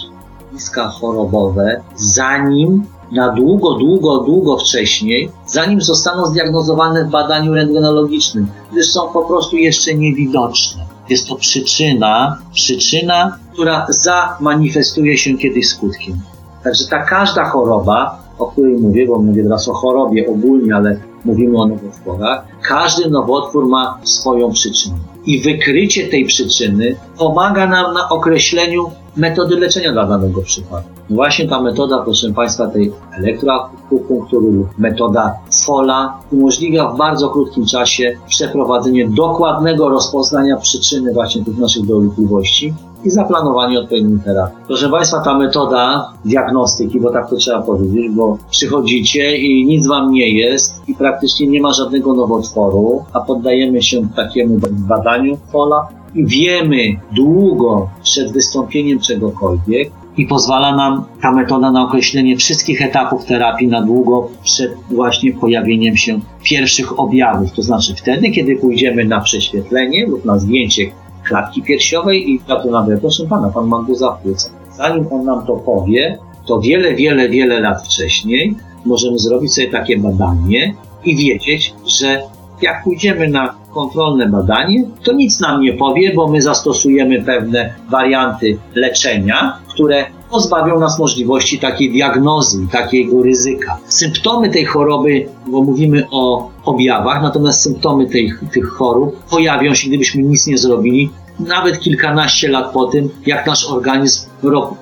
Zjawiska 0.50 0.88
chorobowe, 0.88 1.82
zanim 1.96 2.84
na 3.12 3.30
długo, 3.30 3.74
długo, 3.74 4.18
długo 4.18 4.58
wcześniej, 4.58 5.32
zanim 5.48 5.82
zostaną 5.82 6.26
zdiagnozowane 6.26 7.06
w 7.06 7.10
badaniu 7.10 7.54
rentgenologicznym, 7.54 8.48
gdyż 8.72 8.92
są 8.92 9.10
po 9.14 9.22
prostu 9.22 9.56
jeszcze 9.56 9.96
niewidoczne. 9.96 10.86
Jest 11.10 11.28
to 11.28 11.36
przyczyna, 11.36 12.38
przyczyna, 12.54 13.38
która 13.54 13.88
zamanifestuje 13.90 15.18
się 15.18 15.38
kiedyś 15.38 15.68
skutkiem. 15.68 16.22
Także 16.64 16.86
ta 16.86 17.04
każda 17.04 17.46
choroba, 17.46 18.23
o 18.40 18.46
której 18.46 18.78
mówię, 18.78 19.08
bo 19.08 19.20
mówię 19.20 19.44
teraz 19.44 19.68
o 19.68 19.74
chorobie 19.74 20.28
ogólnie, 20.30 20.76
ale 20.76 21.00
mówimy 21.26 21.58
o 21.58 21.68
nowotworach, 21.68 22.46
każdy 22.68 23.10
nowotwór 23.10 23.68
ma 23.68 24.00
swoją 24.04 24.52
przyczynę. 24.52 24.96
I 25.26 25.42
wykrycie 25.42 26.08
tej 26.08 26.26
przyczyny 26.26 26.96
pomaga 27.18 27.68
nam 27.68 27.94
na 27.94 28.10
określeniu 28.10 28.86
metody 29.18 29.56
leczenia 29.56 29.92
dla 29.92 30.06
danego 30.06 30.42
przypadku. 30.42 30.90
Właśnie 31.10 31.48
ta 31.48 31.62
metoda, 31.62 32.02
proszę 32.02 32.34
Państwa, 32.34 32.68
tej 32.68 32.92
elektroakupunktury 33.18 34.48
metoda 34.78 35.34
FOLA 35.66 36.20
umożliwia 36.32 36.88
w 36.88 36.98
bardzo 36.98 37.30
krótkim 37.30 37.66
czasie 37.66 38.18
przeprowadzenie 38.28 39.10
dokładnego 39.10 39.90
rozpoznania 39.90 40.58
przyczyny 40.58 41.14
właśnie 41.14 41.46
tych 41.46 41.58
naszych 41.58 41.86
dolegliwości 41.86 42.74
i 43.06 43.10
zaplanowanie 43.10 43.80
odpowiedniej 43.80 44.20
terapii. 44.20 44.58
Proszę 44.68 44.90
Państwa, 44.90 45.20
ta 45.20 45.38
metoda 45.38 46.14
diagnostyki, 46.26 47.00
bo 47.00 47.12
tak 47.12 47.30
to 47.30 47.36
trzeba 47.36 47.62
powiedzieć, 47.62 48.12
bo 48.12 48.38
przychodzicie 48.52 49.38
i 49.38 49.66
nic 49.66 49.88
Wam 49.88 50.12
nie 50.12 50.30
jest 50.30 50.82
i 50.88 50.96
praktycznie 50.96 51.48
nie 51.48 51.62
ma 51.62 51.74
żadnego 51.74 52.14
nowotworu, 52.14 53.04
a 53.14 53.20
poddajemy 53.20 53.82
się 53.82 54.08
takiemu 54.16 54.60
badaniu 54.70 55.38
FOLA 55.52 55.88
i 56.16 56.26
wiemy 56.26 56.84
długo 57.16 57.90
przed 58.04 58.32
wystąpieniem 58.32 59.00
czegokolwiek, 59.00 59.92
i 60.18 60.26
pozwala 60.26 60.76
nam 60.76 61.04
ta 61.22 61.32
metoda 61.32 61.72
na 61.72 61.84
określenie 61.84 62.38
wszystkich 62.38 62.82
etapów 62.82 63.26
terapii 63.26 63.68
na 63.68 63.82
długo 63.82 64.30
przed 64.44 64.72
właśnie 64.92 65.34
pojawieniem 65.34 65.98
się 65.98 66.20
pierwszych 66.44 67.00
objawów. 67.00 67.52
To 67.52 67.62
znaczy 67.62 67.96
wtedy, 67.96 68.32
kiedy 68.32 68.56
pójdziemy 68.56 69.06
na 69.06 69.22
prześwietlenie 69.22 70.08
lub 70.08 70.26
na 70.26 70.40
zdjęcie 70.40 70.92
klatki 71.24 71.64
piersiowej 71.64 72.32
i 72.32 72.42
ja 72.48 72.64
nawet, 72.72 73.02
proszę 73.02 73.26
pana, 73.30 73.50
pan 73.50 73.68
ma 73.68 73.82
guza 73.82 74.12
w 74.12 74.22
płucach. 74.22 74.52
Zanim 74.78 75.08
on 75.12 75.26
nam 75.26 75.46
to 75.46 75.56
powie, 75.56 76.18
to 76.46 76.60
wiele, 76.60 76.96
wiele, 76.96 77.30
wiele 77.30 77.60
lat 77.60 77.86
wcześniej 77.86 78.56
możemy 78.86 79.20
zrobić 79.20 79.54
sobie 79.54 79.70
takie 79.70 79.98
badanie 79.98 80.76
i 81.06 81.16
wiedzieć, 81.16 81.74
że 82.00 82.22
jak 82.64 82.84
pójdziemy 82.84 83.28
na 83.28 83.56
kontrolne 83.74 84.30
badanie, 84.30 84.84
to 85.04 85.14
nic 85.14 85.40
nam 85.40 85.62
nie 85.62 85.74
powie, 85.74 86.14
bo 86.16 86.28
my 86.28 86.42
zastosujemy 86.42 87.22
pewne 87.22 87.74
warianty 87.90 88.58
leczenia, 88.76 89.58
które 89.68 90.06
pozbawią 90.32 90.80
nas 90.80 91.00
możliwości 91.00 91.60
takiej 91.60 91.92
diagnozy 91.92 92.68
takiego 92.72 93.24
ryzyka. 93.24 93.78
Symptomy 93.86 94.50
tej 94.50 94.66
choroby, 94.66 95.26
bo 95.48 95.64
mówimy 95.64 96.08
o 96.12 96.50
objawach, 96.66 97.22
natomiast 97.22 97.62
symptomy 97.62 98.10
tej, 98.10 98.34
tych 98.54 98.68
chorób 98.68 99.24
pojawią 99.30 99.74
się, 99.74 99.88
gdybyśmy 99.88 100.24
nic 100.24 100.48
nie 100.48 100.58
zrobili, 100.58 101.10
nawet 101.40 101.80
kilkanaście 101.80 102.50
lat 102.50 102.74
po 102.74 102.86
tym, 102.86 103.10
jak 103.26 103.48
nasz 103.48 103.66
organizm 103.70 104.30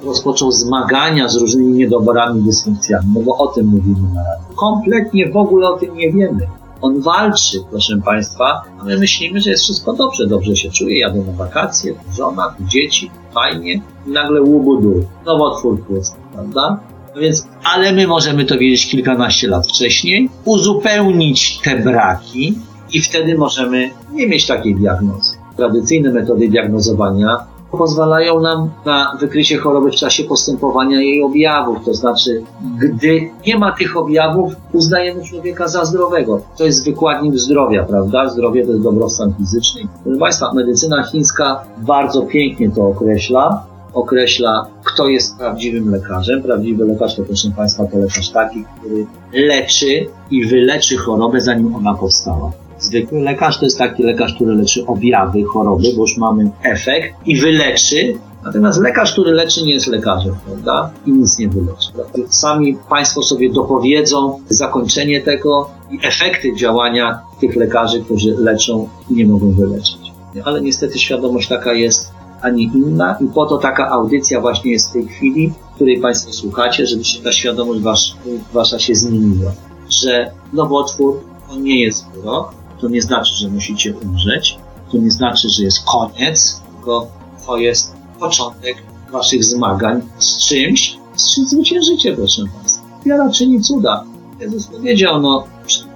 rozpoczął 0.03 0.51
zmagania 0.51 1.27
z 1.27 1.37
różnymi 1.37 1.73
niedoborami, 1.73 2.41
dysfunkcjami. 2.41 3.05
No 3.15 3.21
bo 3.21 3.37
o 3.37 3.47
tym 3.47 3.67
mówimy 3.67 4.13
na 4.13 4.23
razie. 4.23 4.43
Kompletnie 4.55 5.31
w 5.31 5.37
ogóle 5.37 5.69
o 5.69 5.77
tym 5.77 5.95
nie 5.95 6.11
wiemy. 6.11 6.47
On 6.81 7.01
walczy, 7.01 7.57
proszę 7.69 7.97
Państwa, 8.05 8.61
a 8.79 8.83
my 8.83 8.97
myślimy, 8.97 9.41
że 9.41 9.49
jest 9.49 9.63
wszystko 9.63 9.93
dobrze, 9.93 10.27
dobrze 10.27 10.55
się 10.55 10.71
czuje, 10.71 10.99
jadę 10.99 11.19
na 11.19 11.31
wakacje, 11.31 11.93
żona, 12.17 12.55
dzieci, 12.59 13.11
fajnie, 13.33 13.81
i 14.07 14.09
nagle 14.09 14.41
łubudu, 14.41 15.05
nowotwór 15.25 15.83
płuc, 15.83 16.15
prawda? 16.33 16.79
No 17.15 17.21
więc, 17.21 17.47
ale 17.63 17.93
my 17.93 18.07
możemy 18.07 18.45
to 18.45 18.57
wiedzieć 18.57 18.87
kilkanaście 18.87 19.47
lat 19.47 19.67
wcześniej, 19.67 20.29
uzupełnić 20.45 21.59
te 21.63 21.79
braki 21.79 22.55
i 22.93 23.01
wtedy 23.01 23.37
możemy 23.37 23.89
nie 24.11 24.27
mieć 24.27 24.47
takiej 24.47 24.75
diagnozy. 24.75 25.37
Tradycyjne 25.57 26.11
metody 26.11 26.49
diagnozowania 26.49 27.37
pozwalają 27.71 28.39
nam 28.39 28.69
na 28.85 29.17
wykrycie 29.19 29.57
choroby 29.57 29.91
w 29.91 29.95
czasie 29.95 30.23
postępowania 30.23 31.01
jej 31.01 31.23
objawów. 31.23 31.77
To 31.85 31.93
znaczy, 31.93 32.43
gdy 32.79 33.29
nie 33.47 33.57
ma 33.57 33.71
tych 33.71 33.97
objawów, 33.97 34.53
uznajemy 34.73 35.23
człowieka 35.23 35.67
za 35.67 35.85
zdrowego. 35.85 36.41
To 36.57 36.63
jest 36.63 36.85
wykładnik 36.85 37.37
zdrowia, 37.37 37.83
prawda? 37.83 38.29
Zdrowie 38.29 38.65
to 38.65 38.71
jest 38.71 38.83
dobrostan 38.83 39.33
fizyczny. 39.37 39.81
Proszę 40.03 40.19
Państwa, 40.19 40.53
medycyna 40.53 41.03
chińska 41.03 41.63
bardzo 41.77 42.21
pięknie 42.21 42.71
to 42.71 42.87
określa. 42.87 43.63
Określa, 43.93 44.65
kto 44.83 45.07
jest 45.07 45.37
prawdziwym 45.37 45.91
lekarzem. 45.91 46.43
Prawdziwy 46.43 46.85
lekarz 46.85 47.15
to, 47.15 47.23
proszę 47.23 47.51
Państwa, 47.57 47.85
to 47.85 47.97
lekarz 47.97 48.29
taki, 48.29 48.65
który 48.79 49.05
leczy 49.33 50.07
i 50.31 50.45
wyleczy 50.45 50.97
chorobę, 50.97 51.41
zanim 51.41 51.75
ona 51.75 51.93
powstała. 51.93 52.51
Zwykły 52.81 53.21
lekarz 53.21 53.59
to 53.59 53.65
jest 53.65 53.77
taki 53.77 54.03
lekarz, 54.03 54.33
który 54.33 54.55
leczy 54.55 54.85
objawy 54.85 55.43
choroby, 55.43 55.87
bo 55.95 56.01
już 56.01 56.17
mamy 56.17 56.51
efekt 56.63 57.15
i 57.25 57.39
wyleczy. 57.39 58.13
Natomiast 58.43 58.81
lekarz, 58.81 59.11
który 59.11 59.31
leczy, 59.31 59.65
nie 59.65 59.73
jest 59.73 59.87
lekarzem, 59.87 60.35
prawda? 60.45 60.91
I 61.05 61.11
nic 61.11 61.39
nie 61.39 61.49
wyleczy. 61.49 61.91
Sami 62.29 62.77
Państwo 62.89 63.23
sobie 63.23 63.53
dopowiedzą 63.53 64.39
zakończenie 64.49 65.21
tego 65.21 65.69
i 65.91 65.99
efekty 66.07 66.55
działania 66.55 67.19
tych 67.39 67.55
lekarzy, 67.55 68.01
którzy 68.01 68.35
leczą 68.37 68.89
i 69.09 69.13
nie 69.13 69.25
mogą 69.25 69.51
wyleczyć. 69.51 70.11
Ale 70.45 70.61
niestety 70.61 70.99
świadomość 70.99 71.47
taka 71.47 71.73
jest, 71.73 72.11
a 72.41 72.49
nie 72.49 72.63
inna 72.63 73.17
i 73.21 73.27
po 73.27 73.45
to 73.45 73.57
taka 73.57 73.89
audycja 73.89 74.41
właśnie 74.41 74.71
jest 74.71 74.89
w 74.89 74.93
tej 74.93 75.07
chwili, 75.07 75.53
której 75.75 75.99
Państwo 76.01 76.33
słuchacie, 76.33 76.87
żeby 76.87 77.03
się 77.03 77.23
ta 77.23 77.31
świadomość 77.31 77.81
wasz, 77.81 78.15
wasza 78.53 78.79
się 78.79 78.95
zmieniła. 78.95 79.51
Że 79.89 80.31
nowotwór 80.53 81.19
to 81.49 81.55
nie 81.55 81.83
jest 81.83 82.05
wyrok, 82.11 82.60
to 82.81 82.89
nie 82.89 83.01
znaczy, 83.01 83.35
że 83.35 83.49
musicie 83.49 83.93
umrzeć, 83.97 84.57
to 84.91 84.97
nie 84.97 85.11
znaczy, 85.11 85.49
że 85.49 85.63
jest 85.63 85.83
koniec, 85.85 86.61
tylko 86.75 87.07
to 87.45 87.57
jest 87.57 87.93
początek 88.19 88.77
waszych 89.11 89.43
zmagań 89.43 90.01
z 90.19 90.37
czymś, 90.37 90.97
z 91.15 91.35
czym 91.35 91.47
zwyciężycie, 91.47 92.15
proszę 92.15 92.41
Państwa. 92.55 92.83
Wiara 93.05 93.29
czyni 93.29 93.61
cuda. 93.61 94.03
Jezus 94.39 94.67
powiedział, 94.67 95.21
no, 95.21 95.43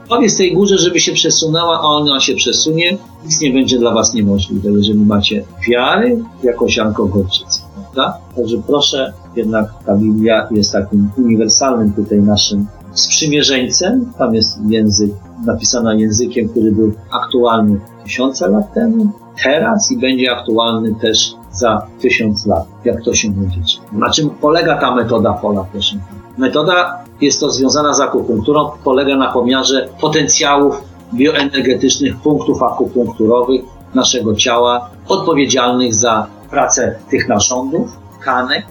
powiedz 0.10 0.38
tej 0.38 0.54
górze, 0.54 0.78
żeby 0.78 1.00
się 1.00 1.14
przesunęła, 1.14 1.80
a 1.80 1.82
ona 1.82 2.20
się 2.20 2.36
przesunie, 2.36 2.98
nic 3.26 3.42
nie 3.42 3.52
będzie 3.52 3.80
dla 3.80 3.94
was 3.94 4.14
niemożliwe, 4.14 4.72
jeżeli 4.72 5.00
macie 5.00 5.44
wiary 5.70 6.24
jako 6.44 6.70
sianko 6.70 7.06
gorczycy, 7.06 7.62
prawda? 7.76 8.18
Także 8.36 8.58
proszę, 8.68 9.14
jednak 9.36 9.74
ta 9.86 9.96
Biblia 9.96 10.48
jest 10.52 10.72
takim 10.72 11.10
uniwersalnym 11.18 11.94
tutaj 11.94 12.20
naszym 12.20 12.68
sprzymierzeńcem. 12.96 14.14
Tam 14.18 14.36
jest 14.36 14.60
język 14.68 15.12
napisana 15.46 15.94
językiem, 15.94 16.50
który 16.50 16.72
był 16.72 16.94
aktualny 17.12 17.80
tysiące 18.04 18.50
lat 18.50 18.74
temu, 18.74 19.12
teraz 19.44 19.92
i 19.92 19.98
będzie 19.98 20.32
aktualny 20.32 20.96
też 21.02 21.36
za 21.52 21.88
tysiąc 22.00 22.46
lat, 22.46 22.66
jak 22.86 23.04
to 23.04 23.14
się 23.14 23.30
będzie. 23.30 23.78
Na 23.92 24.10
czym 24.10 24.30
polega 24.30 24.78
ta 24.78 24.96
metoda 24.96 25.34
pola, 25.34 25.66
proszę? 25.72 25.96
Metoda 26.38 27.04
jest 27.22 27.40
to 27.40 27.52
związana 27.52 27.94
z 27.94 28.00
akupunkturą, 28.00 28.72
polega 28.84 29.16
na 29.16 29.32
pomiarze 29.32 29.90
potencjałów 30.02 30.84
bioenergetycznych 31.14 32.18
punktów 32.18 32.64
akupunkturowych 32.64 33.62
naszego 33.94 34.36
ciała, 34.36 34.90
odpowiedzialnych 35.08 35.94
za 35.94 36.28
pracę 36.50 36.96
tych 37.10 37.28
narządów, 37.28 37.98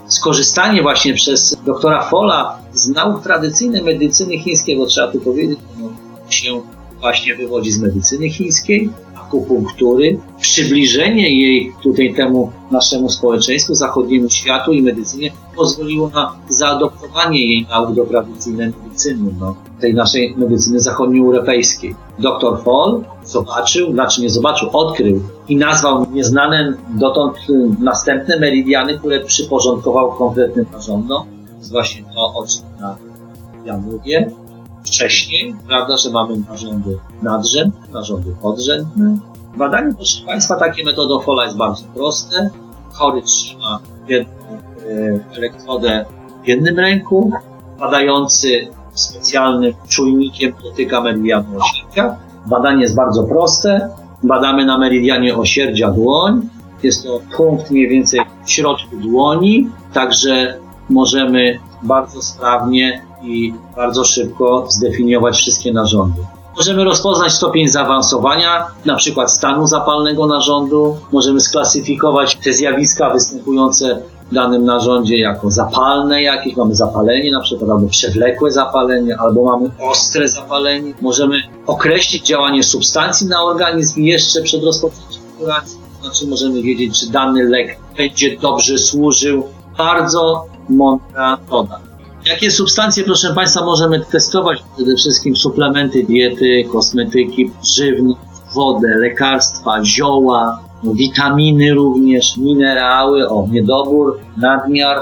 Skorzystanie 0.07 0.83
właśnie 0.83 1.15
przez 1.15 1.57
doktora 1.67 2.03
Fola 2.03 2.59
z 2.73 2.89
nauk 2.89 3.23
tradycyjnej 3.23 3.83
medycyny 3.83 4.39
chińskiej, 4.39 4.79
bo 4.79 4.87
trzeba 4.87 5.13
tu 5.13 5.21
powiedzieć, 5.21 5.59
no, 5.79 5.89
się 6.29 6.63
właśnie 7.01 7.37
wywodzi 7.37 7.73
z 7.73 7.81
medycyny 7.81 8.31
chińskiej, 8.31 8.91
akupunktury, 9.15 10.19
przybliżenie 10.41 11.41
jej 11.43 11.73
tutaj 11.83 12.15
temu 12.15 12.53
naszemu 12.71 13.09
społeczeństwu, 13.09 13.75
zachodniemu 13.75 14.31
światu 14.31 14.73
i 14.73 14.83
medycynie 14.83 15.31
pozwoliło 15.57 16.09
na 16.09 16.37
zaadoptowanie 16.49 17.47
jej 17.47 17.67
nauk 17.71 17.95
do 17.95 18.07
tradycyjnej 18.07 18.73
medycyny, 18.83 19.31
no, 19.41 19.57
tej 19.81 19.95
naszej 19.95 20.35
medycyny 20.37 20.81
zachodnioeuropejskiej. 20.81 21.95
Dr 22.19 22.63
Fall 22.65 23.05
zobaczył, 23.25 23.93
znaczy 23.93 24.23
nie 24.23 24.31
zobaczył, 24.31 24.69
odkrył 24.73 25.23
i 25.49 25.57
nazwał 25.57 26.07
nieznane 26.13 26.75
dotąd 26.99 27.37
następne 27.81 28.41
meridiany, 28.41 28.99
które 28.99 29.21
przyporządkował 29.21 30.13
konkretnym 30.13 30.67
narządom. 30.73 31.23
To 31.49 31.59
jest 31.59 31.71
właśnie 31.71 32.05
to, 32.15 32.35
o 32.35 32.47
czym 32.47 32.63
ja 33.65 33.77
mówię 33.77 34.31
wcześniej, 34.85 35.55
prawda, 35.67 35.97
że 35.97 36.11
mamy 36.11 36.37
narządy 36.51 36.99
nadrzędne, 37.23 37.89
narządy 37.93 38.35
podrzędne. 38.43 39.19
Badanie, 39.57 39.95
proszę 39.97 40.27
Państwa, 40.27 40.57
takie 40.57 40.85
metodofola 40.85 41.45
jest 41.45 41.57
bardzo 41.57 41.85
proste. 41.95 42.51
Chory 42.93 43.23
trzyma 43.23 43.79
jedną 44.09 44.35
e, 44.43 45.37
elektrodę 45.37 46.05
w 46.45 46.49
jednym 46.49 46.79
ręku, 46.79 47.33
badający 47.81 48.69
specjalnym 48.95 49.73
czujnikiem 49.89 50.53
dotyka 50.63 51.01
meridianu 51.01 51.59
osierdzia. 51.59 52.17
Badanie 52.47 52.83
jest 52.83 52.97
bardzo 52.97 53.25
proste. 53.25 53.91
Badamy 54.23 54.65
na 54.65 54.79
meridianie 54.79 55.37
osierdzia 55.37 55.91
dłoń. 55.91 56.49
Jest 56.83 57.05
to 57.05 57.21
punkt 57.37 57.71
mniej 57.71 57.89
więcej 57.89 58.21
w 58.45 58.51
środku 58.51 58.97
dłoni, 58.97 59.69
także 59.93 60.59
możemy 60.91 61.59
bardzo 61.83 62.23
sprawnie 62.23 63.03
i 63.25 63.55
bardzo 63.77 64.05
szybko 64.05 64.67
zdefiniować 64.69 65.37
wszystkie 65.37 65.73
narządy. 65.73 66.21
Możemy 66.57 66.85
rozpoznać 66.85 67.33
stopień 67.33 67.69
zaawansowania, 67.69 68.67
na 68.85 68.97
przykład 68.97 69.33
stanu 69.33 69.67
zapalnego 69.67 70.27
narządu. 70.27 70.97
Możemy 71.13 71.41
sklasyfikować 71.41 72.37
te 72.37 72.53
zjawiska 72.53 73.11
występujące 73.11 74.03
w 74.31 74.35
danym 74.35 74.65
narządzie 74.65 75.19
jako 75.19 75.51
zapalne 75.51 76.23
jakieś, 76.23 76.57
mamy 76.57 76.75
zapalenie 76.75 77.31
na 77.31 77.41
przykład, 77.41 77.71
albo 77.71 77.89
przewlekłe 77.89 78.51
zapalenie, 78.51 79.17
albo 79.19 79.45
mamy 79.45 79.71
ostre 79.91 80.29
zapalenie. 80.29 80.95
Możemy 81.01 81.43
określić 81.67 82.27
działanie 82.27 82.63
substancji 82.63 83.27
na 83.27 83.43
organizm 83.43 84.03
jeszcze 84.03 84.43
przed 84.43 84.65
rozpoczęciem 84.65 85.23
kuracji. 85.39 85.79
Znaczy 86.03 86.27
możemy 86.27 86.63
wiedzieć, 86.63 87.01
czy 87.01 87.11
dany 87.11 87.45
lek 87.45 87.79
będzie 87.97 88.39
dobrze 88.39 88.79
służył. 88.79 89.43
Bardzo 89.79 90.47
mądra 90.69 91.31
metoda. 91.37 91.81
Jakie 92.27 92.51
substancje, 92.51 93.05
proszę 93.05 93.35
Państwa, 93.35 93.65
możemy 93.65 94.01
testować? 94.01 94.63
Przede 94.77 94.97
wszystkim 94.97 95.37
suplementy 95.37 96.05
diety, 96.05 96.65
kosmetyki, 96.73 97.51
żywność, 97.77 98.21
wodę, 98.55 98.89
lekarstwa, 98.99 99.85
zioła, 99.85 100.61
witaminy 100.95 101.75
również, 101.75 102.37
minerały, 102.37 103.29
o, 103.29 103.47
niedobór, 103.51 104.19
nadmiar. 104.37 104.99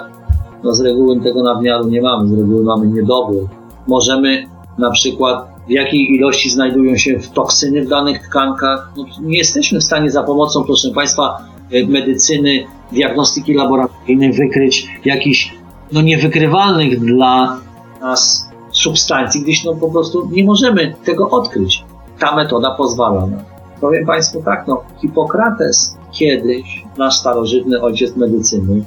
No 0.65 0.75
z 0.75 0.81
reguły 0.81 1.21
tego 1.21 1.43
nadmiaru 1.43 1.89
nie 1.89 2.03
mamy, 2.03 2.29
z 2.29 2.39
reguły 2.39 2.65
mamy 2.65 2.87
niedobór. 2.87 3.49
Możemy 3.87 4.47
na 4.79 4.91
przykład 4.91 5.49
w 5.67 5.71
jakiej 5.71 6.15
ilości 6.15 6.51
znajdują 6.51 6.97
się 6.97 7.21
toksyny 7.35 7.85
w 7.85 7.89
danych 7.89 8.29
tkankach. 8.29 8.93
No, 8.97 9.05
nie 9.21 9.39
jesteśmy 9.39 9.81
w 9.81 9.85
stanie 9.85 10.11
za 10.11 10.23
pomocą, 10.23 10.65
proszę 10.65 10.91
Państwa, 10.91 11.39
medycyny, 11.89 12.65
diagnostyki 12.93 13.55
laboratoryjnej 13.55 14.33
wykryć 14.33 14.87
jakichś 15.05 15.62
no, 15.93 16.03
niewykrywalnych 16.03 17.01
dla 17.01 17.59
nas 18.01 18.49
substancji, 18.71 19.43
gdyż 19.43 19.65
no, 19.65 19.75
po 19.75 19.89
prostu 19.89 20.29
nie 20.33 20.45
możemy 20.45 20.95
tego 21.05 21.31
odkryć. 21.31 21.85
Ta 22.19 22.37
metoda 22.37 22.75
pozwala 22.75 23.27
na. 23.27 23.45
Powiem 23.81 24.07
Państwu 24.07 24.43
tak, 24.43 24.67
no, 24.69 24.83
Hipokrates 25.01 25.97
kiedyś, 26.13 26.85
nasz 26.99 27.19
starożytny 27.19 27.83
ojciec 27.83 28.17
medycyny, 28.17 28.85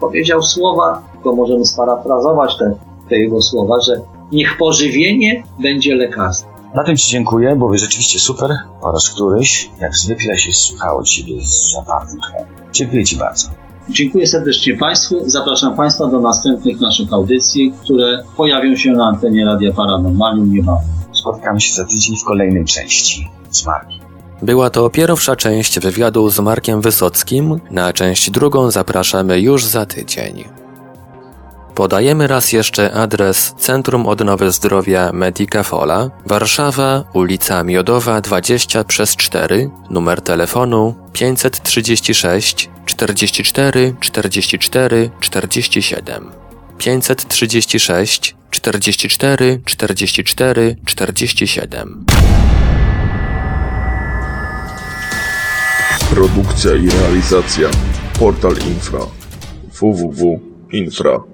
powiedział 0.00 0.42
słowa, 0.42 1.02
to 1.24 1.32
możemy 1.32 1.64
sparafrazować 1.64 2.58
te, 2.58 2.74
te 3.08 3.16
jego 3.16 3.42
słowa, 3.42 3.80
że 3.80 4.00
niech 4.32 4.58
pożywienie 4.58 5.42
będzie 5.58 5.94
lekarstwem. 5.94 6.54
Na 6.74 6.84
tym 6.84 6.96
Ci 6.96 7.10
dziękuję, 7.10 7.56
bo 7.56 7.78
rzeczywiście 7.78 8.18
super 8.18 8.50
po 8.80 8.92
raz 8.92 9.10
któryś, 9.10 9.70
jak 9.80 9.96
zwykle 9.96 10.38
się 10.38 10.52
słuchało 10.52 11.02
Ciebie 11.02 11.40
z 11.40 11.72
zapartym 11.72 12.20
tchem. 12.20 12.46
Dziękuję 12.72 13.04
Ci 13.04 13.16
bardzo. 13.16 13.63
Dziękuję 13.88 14.26
serdecznie 14.26 14.76
Państwu. 14.76 15.22
Zapraszam 15.26 15.76
Państwa 15.76 16.06
do 16.06 16.20
następnych 16.20 16.80
naszych 16.80 17.12
audycji, 17.12 17.72
które 17.82 18.24
pojawią 18.36 18.76
się 18.76 18.90
na 18.90 19.06
antenie 19.06 19.44
Radia 19.44 19.72
Paranormalium 19.72 20.52
niebawem. 20.52 20.84
Spotkamy 21.12 21.60
się 21.60 21.74
za 21.74 21.84
tydzień 21.84 22.16
w 22.16 22.24
kolejnej 22.24 22.64
części 22.64 23.28
z 23.50 23.66
Markiem. 23.66 23.98
Była 24.42 24.70
to 24.70 24.90
pierwsza 24.90 25.36
część 25.36 25.80
wywiadu 25.80 26.30
z 26.30 26.40
Markiem 26.40 26.80
Wysockim. 26.80 27.60
Na 27.70 27.92
część 27.92 28.30
drugą 28.30 28.70
zapraszamy 28.70 29.40
już 29.40 29.64
za 29.64 29.86
tydzień. 29.86 30.44
Podajemy 31.74 32.26
raz 32.26 32.52
jeszcze 32.52 32.92
adres 32.92 33.54
Centrum 33.58 34.06
Odnowy 34.06 34.52
Zdrowia 34.52 35.12
Medica 35.12 35.62
Fola, 35.62 36.10
Warszawa, 36.26 37.04
ulica 37.12 37.64
Miodowa 37.64 38.20
20 38.20 38.84
przez 38.84 39.16
4, 39.16 39.70
numer 39.90 40.20
telefonu 40.20 40.94
536 41.12 42.70
44 42.86 43.94
44 44.00 45.10
47. 45.20 46.30
536 46.78 48.36
44 48.50 49.60
44 49.64 50.76
47. 50.84 52.04
Produkcja 56.10 56.74
i 56.74 56.90
realizacja 56.90 57.68
Portal 58.18 58.54
Infra 60.72 61.33